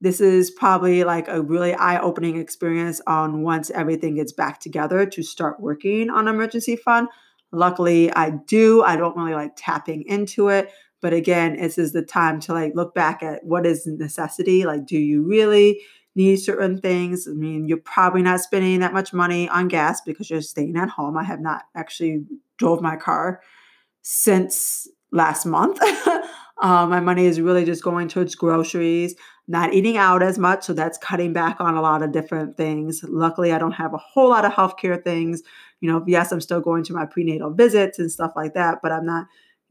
this 0.00 0.20
is 0.20 0.50
probably 0.50 1.02
like 1.02 1.28
a 1.28 1.40
really 1.40 1.74
eye-opening 1.74 2.36
experience 2.36 3.00
on 3.06 3.42
once 3.42 3.70
everything 3.70 4.16
gets 4.16 4.32
back 4.32 4.60
together 4.60 5.06
to 5.06 5.22
start 5.22 5.60
working 5.60 6.10
on 6.10 6.28
emergency 6.28 6.76
fund. 6.76 7.08
Luckily, 7.52 8.12
I 8.12 8.30
do. 8.30 8.82
I 8.82 8.96
don't 8.96 9.16
really 9.16 9.34
like 9.34 9.52
tapping 9.56 10.02
into 10.02 10.48
it, 10.48 10.70
but 11.00 11.14
again, 11.14 11.56
this 11.56 11.78
is 11.78 11.92
the 11.92 12.02
time 12.02 12.40
to 12.40 12.52
like 12.52 12.74
look 12.74 12.94
back 12.94 13.22
at 13.22 13.44
what 13.44 13.64
is 13.64 13.86
necessity. 13.86 14.64
Like, 14.64 14.84
do 14.86 14.98
you 14.98 15.22
really 15.22 15.80
need 16.14 16.36
certain 16.36 16.80
things. 16.80 17.26
I 17.28 17.32
mean, 17.32 17.66
you're 17.66 17.78
probably 17.78 18.22
not 18.22 18.40
spending 18.40 18.80
that 18.80 18.92
much 18.92 19.12
money 19.12 19.48
on 19.48 19.68
gas 19.68 20.00
because 20.00 20.30
you're 20.30 20.40
staying 20.40 20.76
at 20.76 20.88
home. 20.88 21.16
I 21.16 21.24
have 21.24 21.40
not 21.40 21.62
actually 21.74 22.24
drove 22.56 22.80
my 22.80 22.96
car 22.96 23.40
since 24.02 24.88
last 25.10 25.44
month. 25.44 25.80
um, 26.62 26.90
my 26.90 27.00
money 27.00 27.26
is 27.26 27.40
really 27.40 27.64
just 27.64 27.82
going 27.82 28.08
towards 28.08 28.34
groceries, 28.34 29.14
not 29.48 29.74
eating 29.74 29.96
out 29.96 30.22
as 30.22 30.38
much. 30.38 30.64
So 30.64 30.72
that's 30.72 30.98
cutting 30.98 31.32
back 31.32 31.60
on 31.60 31.74
a 31.74 31.82
lot 31.82 32.02
of 32.02 32.12
different 32.12 32.56
things. 32.56 33.02
Luckily, 33.08 33.52
I 33.52 33.58
don't 33.58 33.72
have 33.72 33.94
a 33.94 33.98
whole 33.98 34.30
lot 34.30 34.44
of 34.44 34.52
healthcare 34.52 35.02
things. 35.02 35.42
You 35.80 35.90
know, 35.90 36.04
yes, 36.06 36.30
I'm 36.30 36.40
still 36.40 36.60
going 36.60 36.84
to 36.84 36.92
my 36.92 37.06
prenatal 37.06 37.50
visits 37.50 37.98
and 37.98 38.10
stuff 38.10 38.32
like 38.36 38.54
that, 38.54 38.78
but 38.82 38.92
I'm 38.92 39.06
not 39.06 39.26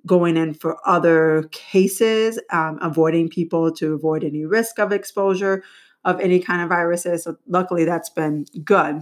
going 0.05 0.35
in 0.35 0.53
for 0.53 0.77
other 0.85 1.47
cases, 1.51 2.37
um, 2.51 2.77
avoiding 2.81 3.29
people 3.29 3.71
to 3.71 3.93
avoid 3.93 4.23
any 4.23 4.45
risk 4.45 4.77
of 4.77 4.91
exposure 4.91 5.63
of 6.05 6.19
any 6.19 6.39
kind 6.39 6.61
of 6.61 6.69
viruses. 6.69 7.23
So 7.23 7.37
luckily 7.47 7.85
that's 7.85 8.09
been 8.09 8.45
good. 8.63 9.01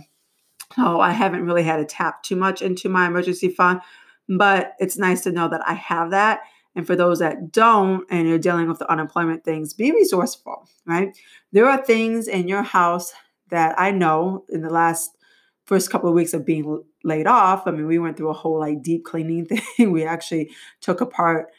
So 0.75 1.00
I 1.00 1.12
haven't 1.12 1.46
really 1.46 1.63
had 1.63 1.77
to 1.77 1.86
tap 1.86 2.24
too 2.24 2.36
much 2.36 2.62
into 2.62 2.89
my 2.89 3.08
emergency 3.08 3.50
fund, 3.50 3.81
but 4.29 4.74
it's 4.79 4.98
nice 4.98 5.22
to 5.22 5.31
know 5.31 5.48
that 5.50 5.67
I 5.67 5.74
have 5.74 6.12
that. 6.12 6.41
And 6.75 6.88
for 6.88 6.96
those 6.96 7.20
that 7.20 7.51
don't 7.51 8.05
and 8.10 8.27
you're 8.27 8.38
dealing 8.38 8.67
with 8.67 8.79
the 8.79 8.89
unemployment 8.89 9.43
things, 9.43 9.74
be 9.74 9.91
resourceful, 9.91 10.70
right? 10.86 11.15
There 11.51 11.67
are 11.67 11.84
things 11.84 12.27
in 12.27 12.48
your 12.48 12.63
house 12.63 13.12
that 13.50 13.77
I 13.77 13.91
know 13.91 14.46
in 14.50 14.62
the 14.62 14.70
last 14.70 15.17
first 15.65 15.89
couple 15.89 16.10
of 16.10 16.15
weeks 16.15 16.34
of 16.34 16.46
being 16.46 16.84
laid 17.03 17.27
off. 17.27 17.67
I 17.67 17.72
mean, 17.72 17.88
we 17.88 18.00
went 18.00 18.15
through 18.15 18.29
a 18.29 18.34
whole 18.34 18.60
like 18.60 18.81
deep 18.81 19.03
cleaning 19.03 19.46
thing. 19.77 19.91
we 19.91 20.05
actually 20.05 20.51
took 20.79 21.01
apart 21.01 21.51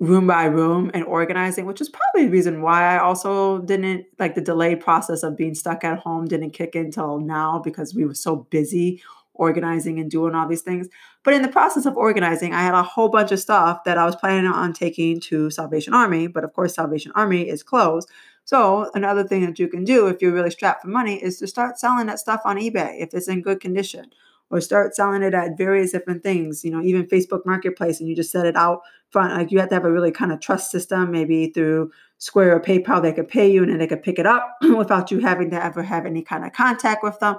room 0.00 0.26
by 0.26 0.44
room 0.44 0.90
and 0.92 1.04
organizing, 1.04 1.66
which 1.66 1.80
is 1.80 1.88
probably 1.88 2.26
the 2.26 2.32
reason 2.32 2.62
why 2.62 2.94
I 2.94 2.98
also 2.98 3.58
didn't 3.60 4.06
like 4.18 4.34
the 4.34 4.40
delayed 4.40 4.80
process 4.80 5.22
of 5.22 5.36
being 5.36 5.54
stuck 5.54 5.84
at 5.84 6.00
home 6.00 6.26
didn't 6.26 6.50
kick 6.50 6.74
in 6.74 6.86
until 6.86 7.20
now 7.20 7.60
because 7.60 7.94
we 7.94 8.04
were 8.04 8.14
so 8.14 8.36
busy 8.50 9.02
organizing 9.34 9.98
and 9.98 10.10
doing 10.10 10.34
all 10.34 10.48
these 10.48 10.62
things. 10.62 10.88
But 11.22 11.34
in 11.34 11.42
the 11.42 11.48
process 11.48 11.86
of 11.86 11.96
organizing, 11.96 12.52
I 12.52 12.62
had 12.62 12.74
a 12.74 12.82
whole 12.82 13.08
bunch 13.08 13.32
of 13.32 13.40
stuff 13.40 13.84
that 13.84 13.98
I 13.98 14.04
was 14.04 14.16
planning 14.16 14.50
on 14.50 14.72
taking 14.72 15.20
to 15.22 15.50
Salvation 15.50 15.94
Army, 15.94 16.26
but 16.26 16.44
of 16.44 16.52
course, 16.52 16.74
Salvation 16.74 17.12
Army 17.14 17.48
is 17.48 17.62
closed. 17.62 18.08
So, 18.44 18.90
another 18.94 19.24
thing 19.24 19.46
that 19.46 19.58
you 19.58 19.68
can 19.68 19.84
do 19.84 20.06
if 20.06 20.20
you're 20.20 20.32
really 20.32 20.50
strapped 20.50 20.82
for 20.82 20.88
money 20.88 21.22
is 21.22 21.38
to 21.38 21.46
start 21.46 21.78
selling 21.78 22.06
that 22.06 22.18
stuff 22.18 22.42
on 22.44 22.58
eBay 22.58 23.00
if 23.00 23.14
it's 23.14 23.28
in 23.28 23.40
good 23.40 23.60
condition 23.60 24.12
or 24.50 24.60
start 24.60 24.94
selling 24.94 25.22
it 25.22 25.34
at 25.34 25.56
various 25.56 25.92
different 25.92 26.22
things, 26.22 26.64
you 26.64 26.70
know, 26.70 26.82
even 26.82 27.06
Facebook 27.06 27.44
Marketplace, 27.44 28.00
and 28.00 28.08
you 28.08 28.14
just 28.14 28.30
set 28.30 28.46
it 28.46 28.56
out 28.56 28.82
front. 29.10 29.34
Like 29.34 29.50
you 29.50 29.58
have 29.60 29.68
to 29.70 29.74
have 29.74 29.84
a 29.84 29.92
really 29.92 30.12
kind 30.12 30.32
of 30.32 30.40
trust 30.40 30.70
system, 30.70 31.10
maybe 31.10 31.48
through 31.48 31.90
Square 32.18 32.56
or 32.56 32.60
PayPal, 32.60 33.02
they 33.02 33.12
could 33.12 33.28
pay 33.28 33.50
you 33.50 33.62
and 33.62 33.70
then 33.70 33.78
they 33.78 33.86
could 33.86 34.02
pick 34.02 34.18
it 34.18 34.26
up 34.26 34.56
without 34.76 35.10
you 35.10 35.20
having 35.20 35.50
to 35.50 35.62
ever 35.62 35.82
have 35.82 36.06
any 36.06 36.22
kind 36.22 36.44
of 36.44 36.52
contact 36.52 37.02
with 37.02 37.18
them. 37.20 37.36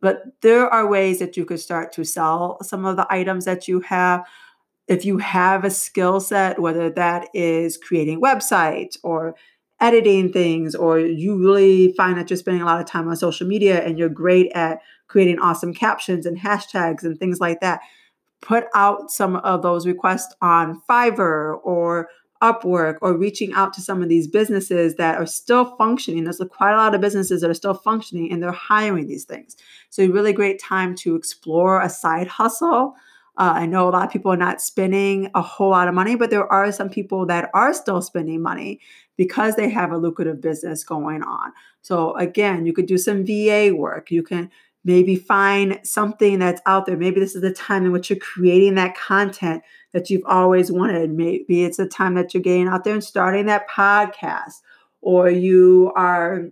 But 0.00 0.22
there 0.42 0.68
are 0.68 0.88
ways 0.88 1.18
that 1.18 1.36
you 1.36 1.44
could 1.44 1.60
start 1.60 1.92
to 1.92 2.04
sell 2.04 2.58
some 2.62 2.84
of 2.84 2.96
the 2.96 3.06
items 3.10 3.44
that 3.44 3.68
you 3.68 3.80
have. 3.80 4.26
If 4.86 5.04
you 5.04 5.18
have 5.18 5.64
a 5.64 5.70
skill 5.70 6.20
set, 6.20 6.58
whether 6.58 6.90
that 6.90 7.28
is 7.34 7.76
creating 7.76 8.20
websites 8.20 8.96
or 9.02 9.34
editing 9.80 10.32
things, 10.32 10.74
or 10.74 10.98
you 10.98 11.38
really 11.38 11.92
find 11.92 12.18
that 12.18 12.30
you're 12.30 12.36
spending 12.36 12.62
a 12.62 12.66
lot 12.66 12.80
of 12.80 12.86
time 12.86 13.08
on 13.08 13.16
social 13.16 13.46
media 13.46 13.84
and 13.84 13.98
you're 13.98 14.08
great 14.08 14.50
at 14.54 14.80
creating 15.08 15.38
awesome 15.38 15.74
captions 15.74 16.26
and 16.26 16.38
hashtags 16.38 17.02
and 17.02 17.18
things 17.18 17.40
like 17.40 17.60
that. 17.60 17.80
Put 18.40 18.66
out 18.74 19.10
some 19.10 19.36
of 19.36 19.62
those 19.62 19.86
requests 19.86 20.34
on 20.40 20.80
Fiverr 20.88 21.58
or 21.64 22.08
Upwork 22.42 22.98
or 23.00 23.16
reaching 23.16 23.52
out 23.54 23.72
to 23.72 23.80
some 23.80 24.00
of 24.00 24.08
these 24.08 24.28
businesses 24.28 24.94
that 24.94 25.16
are 25.16 25.26
still 25.26 25.76
functioning. 25.76 26.22
There's 26.22 26.40
quite 26.50 26.72
a 26.72 26.76
lot 26.76 26.94
of 26.94 27.00
businesses 27.00 27.40
that 27.40 27.50
are 27.50 27.54
still 27.54 27.74
functioning 27.74 28.30
and 28.30 28.40
they're 28.40 28.52
hiring 28.52 29.08
these 29.08 29.24
things. 29.24 29.56
So, 29.90 30.06
really 30.06 30.32
great 30.32 30.60
time 30.60 30.94
to 30.96 31.16
explore 31.16 31.80
a 31.80 31.88
side 31.88 32.28
hustle. 32.28 32.94
Uh, 33.38 33.54
I 33.56 33.66
know 33.66 33.88
a 33.88 33.90
lot 33.90 34.04
of 34.04 34.12
people 34.12 34.32
are 34.32 34.36
not 34.36 34.60
spending 34.60 35.30
a 35.34 35.42
whole 35.42 35.70
lot 35.70 35.88
of 35.88 35.94
money, 35.94 36.14
but 36.14 36.30
there 36.30 36.50
are 36.52 36.70
some 36.70 36.88
people 36.88 37.26
that 37.26 37.50
are 37.54 37.74
still 37.74 38.02
spending 38.02 38.40
money 38.40 38.80
because 39.16 39.56
they 39.56 39.68
have 39.68 39.90
a 39.90 39.96
lucrative 39.96 40.40
business 40.40 40.84
going 40.84 41.22
on. 41.24 41.52
So, 41.82 42.16
again, 42.16 42.66
you 42.66 42.72
could 42.72 42.86
do 42.86 42.98
some 42.98 43.26
VA 43.26 43.72
work. 43.74 44.12
You 44.12 44.22
can 44.22 44.50
maybe 44.84 45.16
find 45.16 45.80
something 45.82 46.38
that's 46.38 46.62
out 46.66 46.86
there. 46.86 46.96
Maybe 46.96 47.20
this 47.20 47.34
is 47.34 47.42
the 47.42 47.52
time 47.52 47.84
in 47.84 47.92
which 47.92 48.10
you're 48.10 48.18
creating 48.18 48.76
that 48.76 48.96
content 48.96 49.62
that 49.92 50.10
you've 50.10 50.24
always 50.26 50.70
wanted. 50.70 51.10
Maybe 51.10 51.64
it's 51.64 51.78
the 51.78 51.86
time 51.86 52.14
that 52.14 52.32
you're 52.32 52.42
getting 52.42 52.68
out 52.68 52.84
there 52.84 52.94
and 52.94 53.04
starting 53.04 53.46
that 53.46 53.68
podcast, 53.68 54.54
or 55.00 55.30
you 55.30 55.92
are 55.96 56.50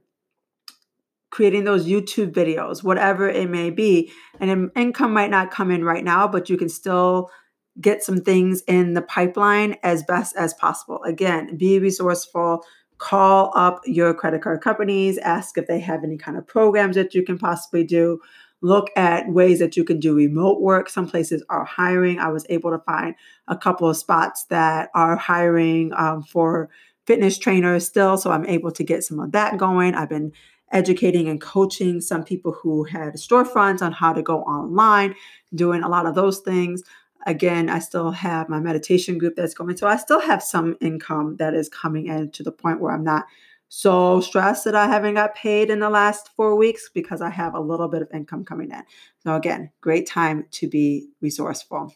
creating 1.30 1.64
those 1.64 1.86
YouTube 1.86 2.32
videos, 2.32 2.82
whatever 2.82 3.28
it 3.28 3.50
may 3.50 3.70
be. 3.70 4.10
And 4.40 4.70
income 4.74 5.12
might 5.12 5.30
not 5.30 5.50
come 5.50 5.70
in 5.70 5.84
right 5.84 6.04
now, 6.04 6.26
but 6.26 6.48
you 6.48 6.56
can 6.56 6.68
still 6.68 7.30
get 7.78 8.02
some 8.02 8.22
things 8.22 8.62
in 8.66 8.94
the 8.94 9.02
pipeline 9.02 9.76
as 9.82 10.02
best 10.02 10.34
as 10.36 10.54
possible. 10.54 11.02
Again, 11.04 11.58
be 11.58 11.78
resourceful, 11.78 12.64
call 12.98 13.52
up 13.54 13.80
your 13.84 14.14
credit 14.14 14.42
card 14.42 14.60
companies, 14.60 15.18
ask 15.18 15.58
if 15.58 15.66
they 15.66 15.80
have 15.80 16.04
any 16.04 16.16
kind 16.16 16.36
of 16.36 16.46
programs 16.46 16.96
that 16.96 17.14
you 17.14 17.22
can 17.22 17.38
possibly 17.38 17.84
do. 17.84 18.20
Look 18.62 18.88
at 18.96 19.28
ways 19.28 19.58
that 19.58 19.76
you 19.76 19.84
can 19.84 20.00
do 20.00 20.14
remote 20.14 20.60
work. 20.60 20.88
Some 20.88 21.08
places 21.08 21.44
are 21.50 21.64
hiring. 21.64 22.18
I 22.18 22.28
was 22.28 22.46
able 22.48 22.70
to 22.70 22.78
find 22.78 23.14
a 23.48 23.56
couple 23.56 23.88
of 23.88 23.96
spots 23.96 24.44
that 24.44 24.90
are 24.94 25.16
hiring 25.16 25.92
um, 25.94 26.22
for 26.22 26.70
fitness 27.06 27.38
trainers 27.38 27.86
still. 27.86 28.16
So 28.16 28.30
I'm 28.30 28.46
able 28.46 28.72
to 28.72 28.82
get 28.82 29.04
some 29.04 29.20
of 29.20 29.32
that 29.32 29.58
going. 29.58 29.94
I've 29.94 30.08
been 30.08 30.32
educating 30.72 31.28
and 31.28 31.40
coaching 31.40 32.00
some 32.00 32.24
people 32.24 32.52
who 32.52 32.84
had 32.84 33.14
storefronts 33.14 33.82
on 33.82 33.92
how 33.92 34.12
to 34.12 34.22
go 34.22 34.40
online, 34.42 35.14
doing 35.54 35.82
a 35.82 35.88
lot 35.88 36.06
of 36.06 36.14
those 36.14 36.40
things 36.40 36.82
again, 37.26 37.68
I 37.68 37.80
still 37.80 38.12
have 38.12 38.48
my 38.48 38.60
meditation 38.60 39.18
group 39.18 39.34
that's 39.36 39.54
going. 39.54 39.76
So 39.76 39.86
I 39.86 39.96
still 39.96 40.20
have 40.20 40.42
some 40.42 40.76
income 40.80 41.36
that 41.36 41.54
is 41.54 41.68
coming 41.68 42.06
in 42.06 42.30
to 42.30 42.42
the 42.42 42.52
point 42.52 42.80
where 42.80 42.92
I'm 42.92 43.04
not 43.04 43.26
so 43.68 44.20
stressed 44.20 44.64
that 44.64 44.76
I 44.76 44.86
haven't 44.86 45.14
got 45.14 45.34
paid 45.34 45.70
in 45.70 45.80
the 45.80 45.90
last 45.90 46.30
four 46.36 46.54
weeks 46.54 46.88
because 46.94 47.20
I 47.20 47.30
have 47.30 47.54
a 47.54 47.60
little 47.60 47.88
bit 47.88 48.00
of 48.00 48.08
income 48.14 48.44
coming 48.44 48.70
in. 48.70 48.82
So 49.24 49.34
again, 49.34 49.70
great 49.80 50.06
time 50.06 50.46
to 50.52 50.68
be 50.68 51.08
resourceful. 51.20 51.92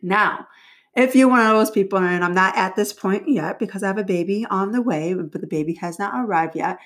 Now, 0.00 0.46
if 0.94 1.16
you're 1.16 1.28
one 1.28 1.44
of 1.44 1.52
those 1.52 1.72
people, 1.72 1.98
and 1.98 2.24
I'm 2.24 2.34
not 2.34 2.56
at 2.56 2.76
this 2.76 2.92
point 2.92 3.28
yet 3.28 3.58
because 3.58 3.82
I 3.82 3.88
have 3.88 3.98
a 3.98 4.04
baby 4.04 4.46
on 4.48 4.70
the 4.70 4.80
way, 4.80 5.12
but 5.12 5.40
the 5.40 5.46
baby 5.46 5.74
has 5.74 5.98
not 5.98 6.14
arrived 6.14 6.54
yet, 6.54 6.78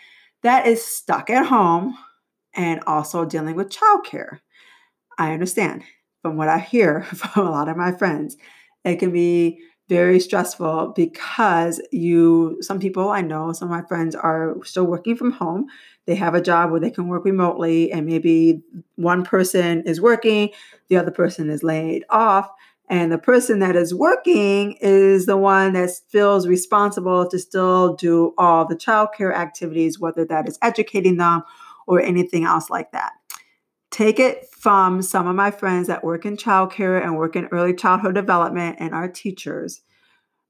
that 0.42 0.66
is 0.66 0.84
stuck 0.84 1.28
at 1.28 1.46
home 1.46 1.96
and 2.54 2.80
also 2.86 3.26
dealing 3.26 3.54
with 3.54 3.68
childcare. 3.68 4.40
I 5.18 5.32
understand 5.32 5.84
from 6.22 6.36
what 6.36 6.48
I 6.48 6.58
hear 6.58 7.02
from 7.04 7.46
a 7.46 7.50
lot 7.50 7.68
of 7.68 7.76
my 7.76 7.92
friends, 7.92 8.36
it 8.84 8.96
can 8.96 9.12
be 9.12 9.58
very 9.88 10.20
stressful 10.20 10.92
because 10.94 11.82
you 11.90 12.56
some 12.60 12.78
people 12.78 13.08
I 13.08 13.22
know, 13.22 13.52
some 13.52 13.70
of 13.70 13.76
my 13.76 13.86
friends 13.86 14.14
are 14.14 14.56
still 14.62 14.86
working 14.86 15.16
from 15.16 15.32
home. 15.32 15.66
They 16.06 16.14
have 16.14 16.34
a 16.34 16.40
job 16.40 16.70
where 16.70 16.80
they 16.80 16.92
can 16.92 17.08
work 17.08 17.24
remotely 17.24 17.90
and 17.90 18.06
maybe 18.06 18.62
one 18.94 19.24
person 19.24 19.82
is 19.82 20.00
working, 20.00 20.50
the 20.88 20.96
other 20.96 21.10
person 21.10 21.50
is 21.50 21.64
laid 21.64 22.04
off. 22.08 22.48
And 22.88 23.12
the 23.12 23.18
person 23.18 23.60
that 23.60 23.76
is 23.76 23.94
working 23.94 24.76
is 24.80 25.26
the 25.26 25.36
one 25.36 25.74
that 25.74 25.90
feels 26.08 26.48
responsible 26.48 27.28
to 27.28 27.38
still 27.38 27.94
do 27.94 28.34
all 28.36 28.66
the 28.66 28.74
childcare 28.74 29.32
activities, 29.32 30.00
whether 30.00 30.24
that 30.24 30.48
is 30.48 30.58
educating 30.60 31.16
them 31.16 31.42
or 31.86 32.00
anything 32.00 32.44
else 32.44 32.68
like 32.68 32.90
that 32.90 33.12
take 33.90 34.18
it 34.20 34.46
from 34.60 35.00
some 35.00 35.26
of 35.26 35.34
my 35.34 35.50
friends 35.50 35.86
that 35.86 36.04
work 36.04 36.26
in 36.26 36.36
childcare 36.36 37.02
and 37.02 37.16
work 37.16 37.34
in 37.34 37.46
early 37.46 37.74
childhood 37.74 38.14
development 38.14 38.76
and 38.78 38.94
are 38.94 39.08
teachers. 39.08 39.80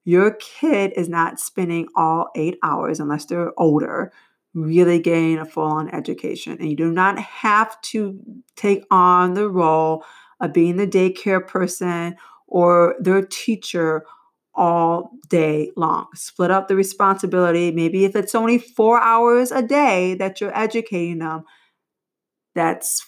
Your 0.05 0.33
kid 0.33 0.93
is 0.97 1.09
not 1.09 1.39
spending 1.39 1.87
all 1.95 2.31
eight 2.35 2.59
hours, 2.65 2.99
unless 2.99 3.27
they're 3.27 3.53
older, 3.57 4.13
really 4.53 4.99
gain 4.99 5.39
a 5.39 5.45
full 5.45 5.63
on 5.63 5.95
education. 5.95 6.57
And 6.59 6.69
you 6.69 6.75
do 6.75 6.91
not 6.91 7.21
have 7.21 7.81
to 7.83 8.19
take 8.57 8.85
on 8.91 9.35
the 9.35 9.49
role 9.49 10.05
of 10.41 10.53
being 10.53 10.77
the 10.77 10.89
daycare 10.89 11.47
person 11.47 12.17
or 12.49 12.97
their 12.99 13.23
teacher 13.23 14.05
all 14.57 15.13
day 15.29 15.71
long. 15.77 16.09
Split 16.17 16.51
up 16.51 16.67
the 16.67 16.75
responsibility. 16.75 17.71
Maybe 17.71 18.05
if 18.05 18.17
it's 18.17 18.35
only 18.35 18.59
four 18.59 19.01
hours 19.01 19.53
a 19.53 19.63
day 19.63 20.15
that 20.15 20.41
you're 20.41 20.59
educating 20.59 21.21
them, 21.21 21.45
that's 22.57 23.07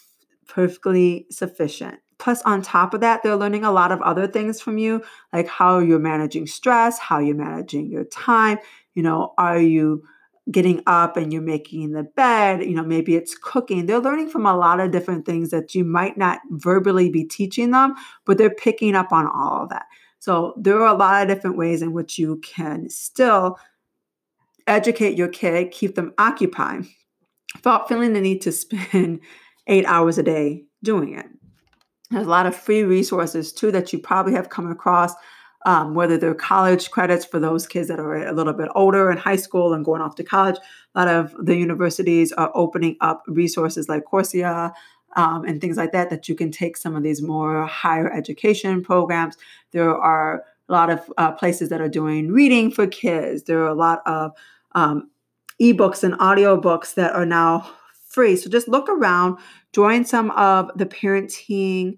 perfectly 0.53 1.27
sufficient. 1.31 1.99
Plus, 2.19 2.43
on 2.43 2.63
top 2.63 2.95
of 2.95 3.01
that, 3.01 3.23
they're 3.23 3.37
learning 3.37 3.65
a 3.65 3.73
lot 3.73 3.91
of 3.91 4.01
other 4.03 4.27
things 4.27 4.61
from 4.61 4.79
you, 4.79 5.03
like 5.33 5.49
how 5.49 5.79
you're 5.79 5.99
managing 5.99 6.47
stress, 6.47 6.99
how 6.99 7.19
you're 7.19 7.35
managing 7.35 7.91
your 7.91 8.05
time. 8.05 8.59
You 8.95 9.03
know, 9.03 9.33
are 9.39 9.61
you 9.61 10.05
getting 10.51 10.83
up 10.87 11.17
and 11.17 11.33
you're 11.33 11.41
making 11.41 11.93
the 11.93 12.03
bed, 12.03 12.63
you 12.65 12.75
know, 12.75 12.85
maybe 12.85 13.17
it's 13.17 13.37
cooking. 13.37 13.87
They're 13.87 13.99
learning 13.99 14.29
from 14.29 14.45
a 14.45 14.57
lot 14.57 14.81
of 14.81 14.91
different 14.91 15.25
things 15.25 15.51
that 15.51 15.75
you 15.75 15.85
might 15.85 16.19
not 16.19 16.41
verbally 16.51 17.09
be 17.09 17.25
teaching 17.25 17.71
them, 17.71 17.95
but 18.27 18.39
they're 18.39 18.51
picking 18.51 18.95
up 18.95 19.13
on 19.13 19.27
all 19.27 19.63
of 19.63 19.71
that. 19.71 19.87
So 20.19 20.55
there 20.57 20.81
are 20.81 20.95
a 20.95 20.99
lot 20.99 21.23
of 21.23 21.29
different 21.29 21.57
ways 21.57 21.81
in 21.81 21.93
which 21.93 22.19
you 22.19 22.39
can 22.39 22.91
still 22.91 23.59
educate 24.67 25.17
your 25.17 25.29
kid, 25.29 25.71
keep 25.71 25.95
them 25.95 26.13
occupied 26.19 26.85
without 27.55 27.89
feeling 27.89 28.13
the 28.13 28.21
need 28.21 28.43
to 28.43 28.53
spend 28.53 29.21
eight 29.67 29.85
hours 29.87 30.19
a 30.19 30.23
day 30.23 30.65
doing 30.83 31.15
it. 31.15 31.27
There's 32.11 32.27
a 32.27 32.31
lot 32.31 32.47
of 32.47 32.55
free 32.55 32.83
resources 32.83 33.53
too 33.53 33.71
that 33.73 33.93
you 33.93 33.99
probably 33.99 34.35
have 34.35 34.51
come 34.51 34.71
across 34.71 35.15
um, 35.65 35.95
whether 35.95 36.19
they're 36.19 36.35
college 36.35 36.91
credits 36.91 37.25
for 37.25 37.39
those 37.39 37.67
kids 37.67 37.89
that 37.89 38.01
are 38.01 38.27
a 38.27 38.33
little 38.33 38.53
bit 38.53 38.69
older 38.75 39.11
in 39.11 39.17
high 39.17 39.37
school 39.37 39.73
and 39.73 39.85
going 39.85 40.03
off 40.03 40.17
to 40.17 40.25
college. 40.25 40.57
A 40.95 40.99
lot 40.99 41.09
of 41.09 41.35
the 41.39 41.57
universities 41.57 42.33
are 42.33 42.51
opening 42.55 42.97
up 43.01 43.23
resources 43.27 43.89
like 43.89 44.05
Coursera 44.05 44.73
um, 45.17 45.45
and 45.45 45.61
things 45.61 45.77
like 45.77 45.93
that 45.93 46.11
that 46.11 46.29
you 46.29 46.35
can 46.35 46.51
take 46.51 46.77
some 46.77 46.97
of 46.97 47.03
these 47.03 47.23
more 47.23 47.65
higher 47.67 48.13
education 48.13 48.83
programs. 48.83 49.37
There 49.71 49.97
are 49.97 50.45
a 50.69 50.73
lot 50.73 50.91
of 50.91 51.13
uh, 51.17 51.33
places 51.33 51.69
that 51.69 51.81
are 51.81 51.89
doing 51.89 52.33
reading 52.33 52.71
for 52.71 52.87
kids. 52.87 53.45
There 53.45 53.61
are 53.61 53.69
a 53.69 53.75
lot 53.75 54.03
of 54.07 54.33
um, 54.75 55.11
ebooks 55.61 56.03
and 56.03 56.15
audiobooks 56.15 56.95
that 56.95 57.15
are 57.15 57.27
now 57.27 57.71
free. 58.13 58.37
So 58.37 58.51
just 58.51 58.69
look 58.69 58.89
around, 58.89 59.39
join 59.73 60.05
some 60.05 60.31
of 60.33 60.71
the 60.77 60.87
parenting 60.87 61.95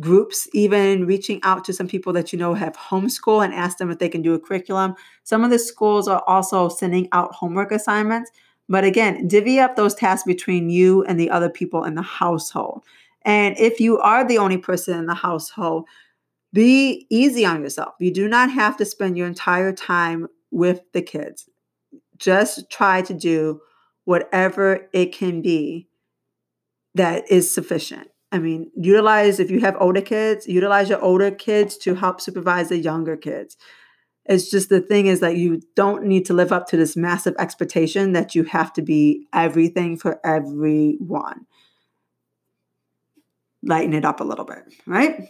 groups, 0.00 0.48
even 0.52 1.06
reaching 1.06 1.40
out 1.42 1.64
to 1.64 1.72
some 1.72 1.86
people 1.86 2.12
that 2.14 2.32
you 2.32 2.38
know 2.38 2.54
have 2.54 2.76
homeschool 2.76 3.44
and 3.44 3.52
ask 3.52 3.78
them 3.78 3.90
if 3.90 3.98
they 3.98 4.08
can 4.08 4.22
do 4.22 4.34
a 4.34 4.40
curriculum. 4.40 4.94
Some 5.24 5.44
of 5.44 5.50
the 5.50 5.58
schools 5.58 6.08
are 6.08 6.22
also 6.26 6.68
sending 6.68 7.08
out 7.12 7.34
homework 7.34 7.72
assignments. 7.72 8.30
But 8.68 8.84
again, 8.84 9.28
divvy 9.28 9.58
up 9.58 9.76
those 9.76 9.94
tasks 9.94 10.26
between 10.26 10.70
you 10.70 11.04
and 11.04 11.18
the 11.18 11.30
other 11.30 11.50
people 11.50 11.84
in 11.84 11.94
the 11.94 12.02
household. 12.02 12.84
And 13.24 13.56
if 13.58 13.80
you 13.80 13.98
are 13.98 14.26
the 14.26 14.38
only 14.38 14.58
person 14.58 14.98
in 14.98 15.06
the 15.06 15.14
household, 15.14 15.86
be 16.52 17.06
easy 17.10 17.44
on 17.44 17.62
yourself. 17.62 17.94
You 17.98 18.12
do 18.12 18.28
not 18.28 18.50
have 18.50 18.76
to 18.78 18.84
spend 18.84 19.16
your 19.16 19.26
entire 19.26 19.72
time 19.72 20.26
with 20.50 20.80
the 20.92 21.02
kids. 21.02 21.48
Just 22.16 22.70
try 22.70 23.02
to 23.02 23.14
do 23.14 23.60
whatever 24.04 24.88
it 24.92 25.12
can 25.12 25.42
be 25.42 25.88
that 26.94 27.30
is 27.30 27.52
sufficient. 27.52 28.08
I 28.30 28.38
mean, 28.38 28.70
utilize 28.74 29.38
if 29.38 29.50
you 29.50 29.60
have 29.60 29.76
older 29.78 30.00
kids, 30.00 30.46
utilize 30.46 30.88
your 30.88 31.02
older 31.02 31.30
kids 31.30 31.76
to 31.78 31.94
help 31.94 32.20
supervise 32.20 32.70
the 32.70 32.78
younger 32.78 33.16
kids. 33.16 33.56
It's 34.24 34.50
just 34.50 34.68
the 34.68 34.80
thing 34.80 35.06
is 35.06 35.20
that 35.20 35.36
you 35.36 35.60
don't 35.74 36.04
need 36.04 36.24
to 36.26 36.34
live 36.34 36.52
up 36.52 36.66
to 36.68 36.76
this 36.76 36.96
massive 36.96 37.34
expectation 37.38 38.12
that 38.12 38.34
you 38.34 38.44
have 38.44 38.72
to 38.74 38.82
be 38.82 39.26
everything 39.32 39.98
for 39.98 40.20
everyone. 40.24 41.46
Lighten 43.62 43.92
it 43.94 44.04
up 44.04 44.20
a 44.20 44.24
little 44.24 44.44
bit, 44.44 44.62
right? 44.86 45.28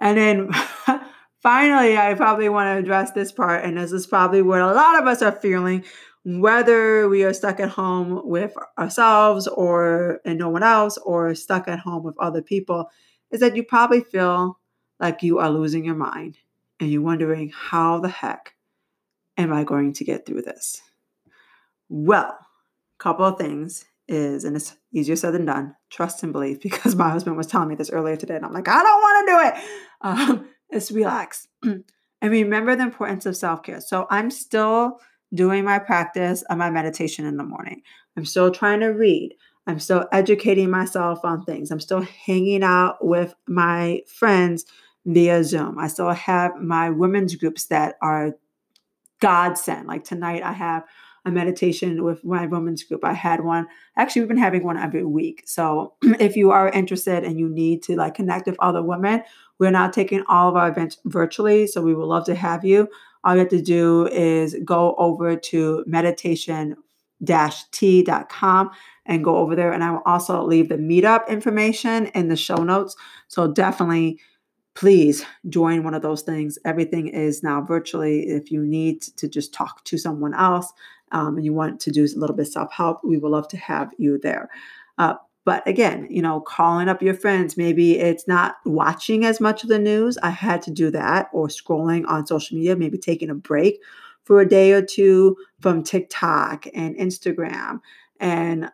And 0.00 0.18
then 0.18 0.50
finally, 1.42 1.96
I 1.96 2.14
probably 2.14 2.48
want 2.48 2.68
to 2.68 2.78
address 2.78 3.10
this 3.12 3.32
part, 3.32 3.64
and 3.64 3.78
this 3.78 3.92
is 3.92 4.06
probably 4.06 4.42
what 4.42 4.60
a 4.60 4.72
lot 4.72 5.00
of 5.00 5.08
us 5.08 5.22
are 5.22 5.32
feeling 5.32 5.84
whether 6.24 7.06
we 7.08 7.22
are 7.22 7.34
stuck 7.34 7.60
at 7.60 7.68
home 7.68 8.22
with 8.24 8.54
ourselves 8.78 9.46
or 9.46 10.20
and 10.24 10.38
no 10.38 10.48
one 10.48 10.62
else 10.62 10.96
or 10.98 11.34
stuck 11.34 11.68
at 11.68 11.78
home 11.78 12.02
with 12.02 12.18
other 12.18 12.40
people 12.40 12.90
is 13.30 13.40
that 13.40 13.54
you 13.54 13.62
probably 13.62 14.00
feel 14.00 14.58
like 14.98 15.22
you 15.22 15.38
are 15.38 15.50
losing 15.50 15.84
your 15.84 15.94
mind 15.94 16.38
and 16.80 16.90
you're 16.90 17.02
wondering 17.02 17.52
how 17.54 18.00
the 18.00 18.08
heck 18.08 18.54
am 19.36 19.52
i 19.52 19.64
going 19.64 19.92
to 19.92 20.04
get 20.04 20.24
through 20.24 20.42
this? 20.42 20.80
Well 21.90 22.38
a 22.38 23.02
couple 23.02 23.26
of 23.26 23.38
things 23.38 23.84
is 24.08 24.44
and 24.44 24.56
it's 24.56 24.76
easier 24.92 25.16
said 25.16 25.34
than 25.34 25.44
done 25.44 25.76
trust 25.90 26.22
and 26.22 26.32
believe 26.32 26.60
because 26.62 26.94
my 26.96 27.10
husband 27.10 27.36
was 27.36 27.46
telling 27.46 27.68
me 27.68 27.74
this 27.74 27.90
earlier 27.90 28.16
today 28.16 28.36
and 28.36 28.44
i'm 28.44 28.52
like 28.52 28.68
i 28.68 28.82
don't 28.82 29.00
want 29.02 29.26
to 29.26 29.32
do 29.32 29.40
it. 29.48 29.64
Um, 30.00 30.48
it's 30.70 30.90
relax. 30.90 31.48
And 32.22 32.32
remember 32.32 32.74
the 32.74 32.84
importance 32.84 33.26
of 33.26 33.36
self-care. 33.36 33.82
So 33.82 34.06
i'm 34.08 34.30
still 34.30 34.98
doing 35.32 35.64
my 35.64 35.78
practice 35.78 36.42
of 36.42 36.58
my 36.58 36.70
meditation 36.70 37.24
in 37.26 37.36
the 37.36 37.44
morning. 37.44 37.82
I'm 38.16 38.24
still 38.24 38.50
trying 38.50 38.80
to 38.80 38.88
read. 38.88 39.34
I'm 39.66 39.78
still 39.78 40.06
educating 40.12 40.70
myself 40.70 41.24
on 41.24 41.44
things. 41.44 41.70
I'm 41.70 41.80
still 41.80 42.02
hanging 42.26 42.62
out 42.62 43.04
with 43.04 43.34
my 43.48 44.02
friends 44.06 44.64
via 45.06 45.42
Zoom. 45.44 45.78
I 45.78 45.88
still 45.88 46.10
have 46.10 46.56
my 46.56 46.90
women's 46.90 47.34
groups 47.34 47.66
that 47.66 47.96
are 48.02 48.34
godsend. 49.20 49.86
Like 49.86 50.04
tonight, 50.04 50.42
I 50.42 50.52
have 50.52 50.84
a 51.24 51.30
meditation 51.30 52.04
with 52.04 52.22
my 52.24 52.46
women's 52.46 52.82
group. 52.82 53.04
I 53.04 53.14
had 53.14 53.42
one. 53.42 53.66
Actually, 53.96 54.22
we've 54.22 54.28
been 54.28 54.36
having 54.36 54.64
one 54.64 54.76
every 54.76 55.04
week. 55.04 55.42
So 55.46 55.94
if 56.02 56.36
you 56.36 56.50
are 56.50 56.68
interested 56.68 57.24
and 57.24 57.38
you 57.38 57.48
need 57.48 57.82
to 57.84 57.96
like 57.96 58.14
connect 58.14 58.46
with 58.46 58.56
other 58.60 58.82
women, 58.82 59.22
we're 59.58 59.70
now 59.70 59.88
taking 59.88 60.22
all 60.28 60.50
of 60.50 60.56
our 60.56 60.68
events 60.68 60.98
virtually. 61.06 61.66
So 61.66 61.80
we 61.80 61.94
would 61.94 62.06
love 62.06 62.26
to 62.26 62.34
have 62.34 62.64
you 62.64 62.88
all 63.24 63.34
you 63.34 63.40
have 63.40 63.48
to 63.48 63.62
do 63.62 64.06
is 64.08 64.56
go 64.64 64.94
over 64.98 65.34
to 65.36 65.82
meditation 65.86 66.76
t.com 67.72 68.70
and 69.06 69.24
go 69.24 69.36
over 69.36 69.56
there. 69.56 69.72
And 69.72 69.82
I 69.82 69.90
will 69.90 70.02
also 70.06 70.44
leave 70.44 70.68
the 70.68 70.76
meetup 70.76 71.28
information 71.28 72.06
in 72.08 72.28
the 72.28 72.36
show 72.36 72.56
notes. 72.56 72.96
So 73.28 73.50
definitely, 73.50 74.20
please 74.74 75.24
join 75.48 75.84
one 75.84 75.94
of 75.94 76.02
those 76.02 76.22
things. 76.22 76.58
Everything 76.64 77.08
is 77.08 77.42
now 77.42 77.60
virtually. 77.60 78.28
If 78.28 78.50
you 78.50 78.62
need 78.62 79.02
to 79.02 79.28
just 79.28 79.54
talk 79.54 79.84
to 79.84 79.98
someone 79.98 80.34
else 80.34 80.72
um, 81.12 81.36
and 81.36 81.44
you 81.44 81.52
want 81.52 81.80
to 81.80 81.90
do 81.90 82.04
a 82.04 82.18
little 82.18 82.36
bit 82.36 82.46
self 82.46 82.72
help, 82.72 83.00
we 83.04 83.18
would 83.18 83.30
love 83.30 83.48
to 83.48 83.56
have 83.56 83.92
you 83.98 84.18
there. 84.22 84.48
Uh, 84.98 85.14
but 85.44 85.66
again, 85.68 86.06
you 86.10 86.22
know, 86.22 86.40
calling 86.40 86.88
up 86.88 87.02
your 87.02 87.14
friends, 87.14 87.56
maybe 87.56 87.98
it's 87.98 88.26
not 88.26 88.56
watching 88.64 89.24
as 89.24 89.40
much 89.40 89.62
of 89.62 89.68
the 89.68 89.78
news. 89.78 90.16
I 90.22 90.30
had 90.30 90.62
to 90.62 90.70
do 90.70 90.90
that 90.92 91.28
or 91.32 91.48
scrolling 91.48 92.04
on 92.08 92.26
social 92.26 92.56
media, 92.56 92.76
maybe 92.76 92.98
taking 92.98 93.30
a 93.30 93.34
break 93.34 93.80
for 94.24 94.40
a 94.40 94.48
day 94.48 94.72
or 94.72 94.80
two 94.80 95.36
from 95.60 95.82
TikTok 95.82 96.66
and 96.74 96.96
Instagram 96.96 97.80
and 98.20 98.70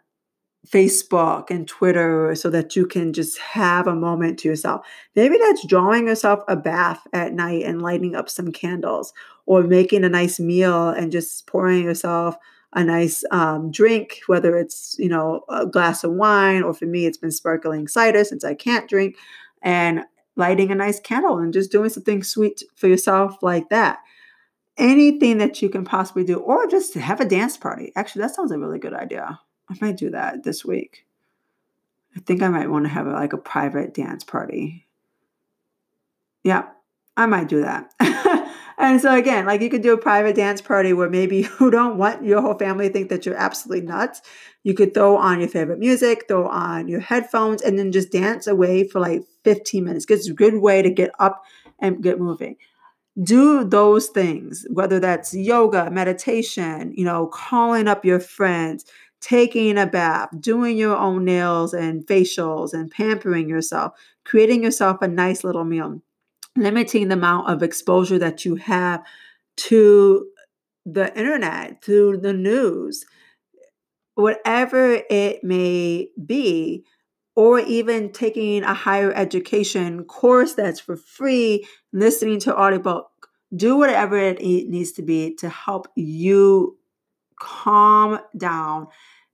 Facebook 0.68 1.50
and 1.50 1.66
Twitter 1.66 2.34
so 2.34 2.50
that 2.50 2.76
you 2.76 2.86
can 2.86 3.12
just 3.12 3.38
have 3.38 3.86
a 3.86 3.94
moment 3.94 4.38
to 4.38 4.48
yourself. 4.48 4.86
Maybe 5.16 5.36
that's 5.38 5.66
drawing 5.66 6.06
yourself 6.06 6.40
a 6.46 6.56
bath 6.56 7.04
at 7.12 7.32
night 7.32 7.64
and 7.64 7.82
lighting 7.82 8.14
up 8.14 8.28
some 8.28 8.52
candles 8.52 9.12
or 9.46 9.62
making 9.62 10.04
a 10.04 10.08
nice 10.08 10.38
meal 10.38 10.90
and 10.90 11.10
just 11.10 11.46
pouring 11.46 11.82
yourself 11.82 12.36
a 12.72 12.84
nice 12.84 13.24
um, 13.30 13.70
drink, 13.70 14.20
whether 14.26 14.56
it's, 14.56 14.96
you 14.98 15.08
know, 15.08 15.42
a 15.48 15.66
glass 15.66 16.04
of 16.04 16.12
wine, 16.12 16.62
or 16.62 16.72
for 16.72 16.86
me, 16.86 17.06
it's 17.06 17.18
been 17.18 17.30
sparkling 17.30 17.88
cider 17.88 18.24
since 18.24 18.44
I 18.44 18.54
can't 18.54 18.88
drink, 18.88 19.16
and 19.62 20.02
lighting 20.36 20.70
a 20.70 20.74
nice 20.74 21.00
candle 21.00 21.38
and 21.38 21.52
just 21.52 21.72
doing 21.72 21.90
something 21.90 22.22
sweet 22.22 22.62
for 22.76 22.86
yourself 22.88 23.42
like 23.42 23.68
that. 23.70 23.98
Anything 24.78 25.38
that 25.38 25.60
you 25.60 25.68
can 25.68 25.84
possibly 25.84 26.24
do, 26.24 26.38
or 26.38 26.66
just 26.66 26.94
have 26.94 27.20
a 27.20 27.24
dance 27.24 27.56
party. 27.56 27.92
Actually, 27.96 28.22
that 28.22 28.34
sounds 28.34 28.52
a 28.52 28.58
really 28.58 28.78
good 28.78 28.94
idea. 28.94 29.40
I 29.68 29.76
might 29.80 29.96
do 29.96 30.10
that 30.10 30.44
this 30.44 30.64
week. 30.64 31.06
I 32.16 32.20
think 32.20 32.42
I 32.42 32.48
might 32.48 32.70
want 32.70 32.86
to 32.86 32.90
have 32.90 33.06
a, 33.06 33.12
like 33.12 33.32
a 33.32 33.38
private 33.38 33.94
dance 33.94 34.24
party. 34.24 34.86
Yeah, 36.42 36.68
I 37.16 37.26
might 37.26 37.48
do 37.48 37.60
that. 37.60 37.92
And 38.80 38.98
so 38.98 39.14
again, 39.14 39.44
like 39.44 39.60
you 39.60 39.68
could 39.68 39.82
do 39.82 39.92
a 39.92 39.98
private 39.98 40.36
dance 40.36 40.62
party 40.62 40.94
where 40.94 41.10
maybe 41.10 41.46
you 41.60 41.70
don't 41.70 41.98
want 41.98 42.24
your 42.24 42.40
whole 42.40 42.56
family 42.56 42.88
think 42.88 43.10
that 43.10 43.26
you're 43.26 43.36
absolutely 43.36 43.86
nuts. 43.86 44.22
You 44.64 44.72
could 44.72 44.94
throw 44.94 45.18
on 45.18 45.40
your 45.40 45.50
favorite 45.50 45.78
music, 45.78 46.24
throw 46.26 46.48
on 46.48 46.88
your 46.88 47.00
headphones, 47.00 47.60
and 47.60 47.78
then 47.78 47.92
just 47.92 48.10
dance 48.10 48.46
away 48.46 48.88
for 48.88 48.98
like 48.98 49.22
15 49.44 49.84
minutes. 49.84 50.06
It's 50.08 50.30
a 50.30 50.32
good 50.32 50.54
way 50.56 50.80
to 50.80 50.90
get 50.90 51.10
up 51.18 51.42
and 51.78 52.02
get 52.02 52.18
moving. 52.18 52.56
Do 53.22 53.64
those 53.64 54.08
things, 54.08 54.66
whether 54.70 54.98
that's 54.98 55.34
yoga, 55.34 55.90
meditation, 55.90 56.94
you 56.96 57.04
know, 57.04 57.26
calling 57.26 57.86
up 57.86 58.04
your 58.04 58.20
friends, 58.20 58.86
taking 59.20 59.76
a 59.76 59.86
bath, 59.86 60.30
doing 60.40 60.78
your 60.78 60.96
own 60.96 61.26
nails 61.26 61.74
and 61.74 62.06
facials 62.06 62.72
and 62.72 62.90
pampering 62.90 63.48
yourself, 63.48 63.92
creating 64.24 64.62
yourself 64.62 65.02
a 65.02 65.08
nice 65.08 65.44
little 65.44 65.64
meal 65.64 66.00
limiting 66.56 67.08
the 67.08 67.14
amount 67.14 67.48
of 67.48 67.62
exposure 67.62 68.18
that 68.18 68.44
you 68.44 68.56
have 68.56 69.02
to 69.56 70.26
the 70.86 71.16
internet, 71.16 71.82
to 71.82 72.16
the 72.16 72.32
news, 72.32 73.04
whatever 74.14 75.00
it 75.10 75.44
may 75.44 76.08
be, 76.24 76.84
or 77.36 77.60
even 77.60 78.12
taking 78.12 78.62
a 78.64 78.74
higher 78.74 79.12
education 79.12 80.04
course 80.04 80.54
that's 80.54 80.80
for 80.80 80.96
free, 80.96 81.66
listening 81.92 82.40
to 82.40 82.58
audiobook, 82.58 83.08
do 83.54 83.76
whatever 83.76 84.16
it 84.16 84.40
needs 84.40 84.92
to 84.92 85.02
be 85.02 85.34
to 85.36 85.48
help 85.48 85.88
you 85.96 86.76
calm 87.38 88.18
down 88.36 88.86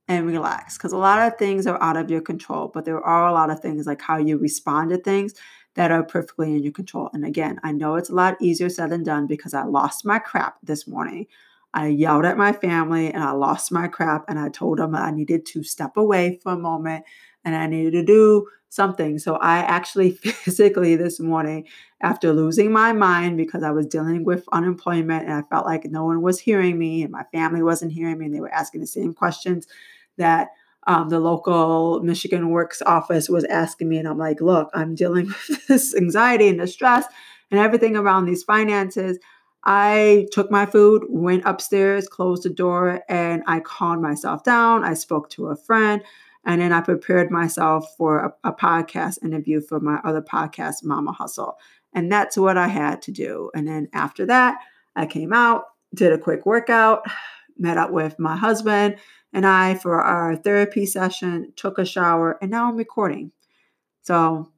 and 0.07 0.25
relax 0.25 0.77
because 0.77 0.93
a 0.93 0.97
lot 0.97 1.27
of 1.27 1.37
things 1.37 1.67
are 1.67 1.81
out 1.81 1.97
of 1.97 2.09
your 2.09 2.21
control, 2.21 2.71
but 2.73 2.85
there 2.85 3.01
are 3.01 3.27
a 3.27 3.33
lot 3.33 3.49
of 3.49 3.59
things 3.59 3.85
like 3.85 4.01
how 4.01 4.17
you 4.17 4.37
respond 4.37 4.89
to 4.89 4.97
things 4.97 5.33
that 5.77 5.91
are 5.91 6.03
perfectly 6.03 6.55
in 6.55 6.63
your 6.63 6.73
control. 6.73 7.07
And 7.13 7.23
again, 7.23 7.59
I 7.63 7.71
know 7.71 7.95
it's 7.95 8.09
a 8.09 8.15
lot 8.15 8.35
easier 8.41 8.67
said 8.67 8.89
than 8.89 9.03
done 9.03 9.27
because 9.27 9.53
I 9.53 9.63
lost 9.63 10.05
my 10.05 10.17
crap 10.17 10.57
this 10.63 10.87
morning. 10.87 11.27
I 11.75 11.87
yelled 11.87 12.25
at 12.25 12.35
my 12.35 12.51
family 12.51 13.13
and 13.13 13.23
I 13.23 13.31
lost 13.31 13.71
my 13.71 13.87
crap 13.87 14.25
and 14.27 14.39
I 14.39 14.49
told 14.49 14.79
them 14.79 14.95
I 14.95 15.11
needed 15.11 15.45
to 15.45 15.63
step 15.63 15.95
away 15.95 16.39
for 16.41 16.53
a 16.53 16.57
moment 16.57 17.05
and 17.45 17.55
I 17.55 17.67
needed 17.67 17.91
to 17.91 18.03
do 18.03 18.47
something. 18.69 19.19
So 19.19 19.35
I 19.35 19.59
actually 19.59 20.11
physically 20.13 20.95
this 20.95 21.19
morning, 21.19 21.67
after 22.01 22.33
losing 22.33 22.71
my 22.71 22.91
mind 22.91 23.37
because 23.37 23.61
I 23.61 23.69
was 23.69 23.85
dealing 23.85 24.23
with 24.23 24.49
unemployment 24.51 25.25
and 25.25 25.33
I 25.33 25.43
felt 25.43 25.67
like 25.67 25.85
no 25.85 26.05
one 26.05 26.23
was 26.23 26.39
hearing 26.39 26.79
me 26.79 27.03
and 27.03 27.11
my 27.11 27.23
family 27.31 27.61
wasn't 27.61 27.91
hearing 27.91 28.17
me 28.17 28.25
and 28.25 28.33
they 28.33 28.41
were 28.41 28.53
asking 28.53 28.81
the 28.81 28.87
same 28.87 29.13
questions 29.13 29.67
that 30.17 30.49
um, 30.87 31.09
the 31.09 31.19
local 31.19 32.01
Michigan 32.01 32.49
Works 32.49 32.81
office 32.81 33.29
was 33.29 33.43
asking 33.45 33.89
me. 33.89 33.97
And 33.97 34.07
I'm 34.07 34.17
like, 34.17 34.39
look, 34.39 34.69
I'm 34.73 34.95
dealing 34.95 35.27
with 35.49 35.67
this 35.67 35.95
anxiety 35.95 36.47
and 36.47 36.59
the 36.59 36.65
stress 36.65 37.05
and 37.51 37.59
everything 37.59 37.95
around 37.95 38.25
these 38.25 38.43
finances. 38.43 39.19
I 39.63 40.27
took 40.31 40.49
my 40.49 40.65
food, 40.65 41.03
went 41.09 41.43
upstairs, 41.45 42.07
closed 42.07 42.43
the 42.43 42.49
door, 42.49 43.01
and 43.09 43.43
I 43.47 43.59
calmed 43.59 44.01
myself 44.01 44.43
down. 44.43 44.85
I 44.85 44.93
spoke 44.93 45.29
to 45.31 45.47
a 45.47 45.57
friend, 45.57 46.01
and 46.45 46.61
then 46.61 46.71
I 46.71 46.79
prepared 46.79 47.31
myself 47.31 47.93
for 47.97 48.19
a, 48.19 48.49
a 48.49 48.53
podcast 48.53 49.21
interview 49.23 49.59
for 49.59 49.81
my 49.81 49.99
other 50.05 50.21
podcast, 50.21 50.83
Mama 50.85 51.11
Hustle. 51.11 51.57
And 51.93 52.09
that's 52.09 52.37
what 52.37 52.57
I 52.57 52.69
had 52.69 53.01
to 53.03 53.11
do. 53.11 53.51
And 53.53 53.67
then 53.67 53.89
after 53.91 54.25
that, 54.27 54.59
I 54.95 55.05
came 55.05 55.33
out, 55.33 55.65
did 55.93 56.13
a 56.13 56.17
quick 56.17 56.45
workout, 56.45 57.05
met 57.57 57.77
up 57.77 57.91
with 57.91 58.19
my 58.19 58.37
husband 58.37 58.97
and 59.33 59.45
I 59.45 59.75
for 59.75 60.01
our 60.01 60.35
therapy 60.35 60.85
session, 60.85 61.53
took 61.55 61.77
a 61.77 61.85
shower, 61.85 62.37
and 62.41 62.51
now 62.51 62.69
I'm 62.69 62.77
recording. 62.77 63.31
So 64.01 64.51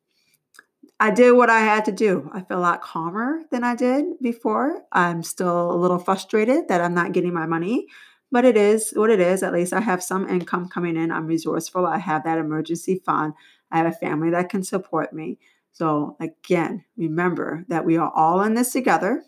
I 1.00 1.12
did 1.12 1.32
what 1.32 1.50
I 1.50 1.60
had 1.60 1.86
to 1.86 1.92
do. 1.92 2.30
I 2.34 2.42
feel 2.42 2.60
a 2.60 2.60
lot 2.60 2.82
calmer 2.82 3.42
than 3.52 3.64
I 3.64 3.76
did 3.76 4.20
before. 4.22 4.84
I'm 4.92 5.24
still 5.24 5.72
a 5.72 5.78
little 5.78 6.00
frustrated 6.00 6.68
that 6.68 6.82
I'm 6.82 6.94
not 6.94 7.14
getting 7.14 7.34
my 7.34 7.46
money, 7.46 7.88
but 8.32 8.44
it 8.44 8.58
is 8.58 8.92
what 8.92 9.10
it 9.10 9.22
is. 9.22 9.42
At 9.42 9.54
least 9.54 9.72
I 9.72 9.80
have 9.80 10.04
some 10.04 10.28
income 10.28 10.68
coming 10.68 10.98
in. 10.98 11.12
I'm 11.12 11.26
resourceful. 11.26 11.86
I 11.86 12.00
have 12.00 12.26
that 12.26 12.38
emergency 12.38 13.02
fund. 13.06 13.34
I 13.72 13.78
have 13.78 13.88
a 13.88 13.92
family 13.94 14.30
that 14.32 14.50
can 14.50 14.62
support 14.62 15.14
me. 15.14 15.40
So, 15.72 16.18
again, 16.20 16.84
remember 16.98 17.66
that 17.70 17.86
we 17.86 17.96
are 17.98 18.12
all 18.14 18.42
in 18.42 18.56
this 18.56 18.74
together. 18.74 19.24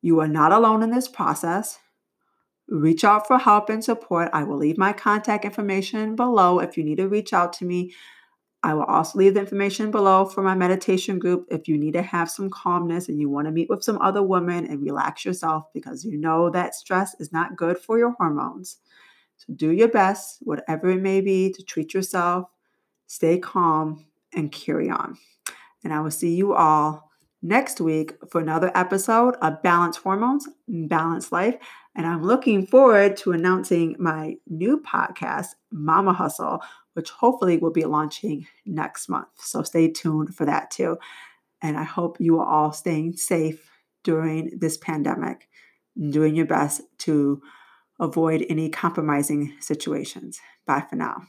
You 0.00 0.20
are 0.20 0.28
not 0.28 0.52
alone 0.52 0.82
in 0.82 0.90
this 0.90 1.08
process. 1.08 1.80
Reach 2.72 3.04
out 3.04 3.26
for 3.26 3.36
help 3.36 3.68
and 3.68 3.84
support. 3.84 4.30
I 4.32 4.44
will 4.44 4.56
leave 4.56 4.78
my 4.78 4.94
contact 4.94 5.44
information 5.44 6.16
below 6.16 6.58
if 6.58 6.78
you 6.78 6.84
need 6.84 6.96
to 6.96 7.08
reach 7.08 7.34
out 7.34 7.52
to 7.54 7.66
me. 7.66 7.92
I 8.62 8.72
will 8.72 8.84
also 8.84 9.18
leave 9.18 9.34
the 9.34 9.40
information 9.40 9.90
below 9.90 10.24
for 10.24 10.42
my 10.42 10.54
meditation 10.54 11.18
group 11.18 11.46
if 11.50 11.68
you 11.68 11.76
need 11.76 11.92
to 11.92 12.02
have 12.02 12.30
some 12.30 12.48
calmness 12.48 13.10
and 13.10 13.20
you 13.20 13.28
want 13.28 13.46
to 13.46 13.52
meet 13.52 13.68
with 13.68 13.84
some 13.84 14.00
other 14.00 14.22
women 14.22 14.66
and 14.66 14.80
relax 14.80 15.22
yourself 15.22 15.64
because 15.74 16.02
you 16.02 16.16
know 16.16 16.48
that 16.48 16.74
stress 16.74 17.14
is 17.20 17.30
not 17.30 17.56
good 17.56 17.76
for 17.76 17.98
your 17.98 18.12
hormones. 18.12 18.78
So 19.36 19.52
do 19.52 19.70
your 19.70 19.88
best, 19.88 20.38
whatever 20.40 20.88
it 20.88 21.02
may 21.02 21.20
be, 21.20 21.52
to 21.52 21.62
treat 21.62 21.92
yourself, 21.92 22.48
stay 23.06 23.38
calm, 23.38 24.06
and 24.34 24.50
carry 24.50 24.88
on. 24.88 25.18
And 25.84 25.92
I 25.92 26.00
will 26.00 26.10
see 26.10 26.34
you 26.34 26.54
all 26.54 27.10
next 27.42 27.82
week 27.82 28.14
for 28.30 28.40
another 28.40 28.72
episode 28.74 29.34
of 29.42 29.62
Balanced 29.62 29.98
Hormones, 29.98 30.48
Balanced 30.66 31.32
Life. 31.32 31.56
And 31.94 32.06
I'm 32.06 32.22
looking 32.22 32.66
forward 32.66 33.16
to 33.18 33.32
announcing 33.32 33.96
my 33.98 34.36
new 34.48 34.80
podcast, 34.80 35.48
Mama 35.70 36.12
Hustle, 36.12 36.62
which 36.94 37.10
hopefully 37.10 37.58
will 37.58 37.70
be 37.70 37.84
launching 37.84 38.46
next 38.64 39.08
month. 39.08 39.28
So 39.36 39.62
stay 39.62 39.88
tuned 39.88 40.34
for 40.34 40.44
that 40.46 40.70
too. 40.70 40.98
And 41.60 41.76
I 41.76 41.84
hope 41.84 42.16
you 42.18 42.40
are 42.40 42.46
all 42.46 42.72
staying 42.72 43.16
safe 43.16 43.70
during 44.04 44.58
this 44.58 44.76
pandemic 44.78 45.48
and 45.96 46.12
doing 46.12 46.34
your 46.34 46.46
best 46.46 46.80
to 47.00 47.40
avoid 48.00 48.44
any 48.48 48.68
compromising 48.68 49.54
situations. 49.60 50.40
Bye 50.66 50.84
for 50.88 50.96
now. 50.96 51.22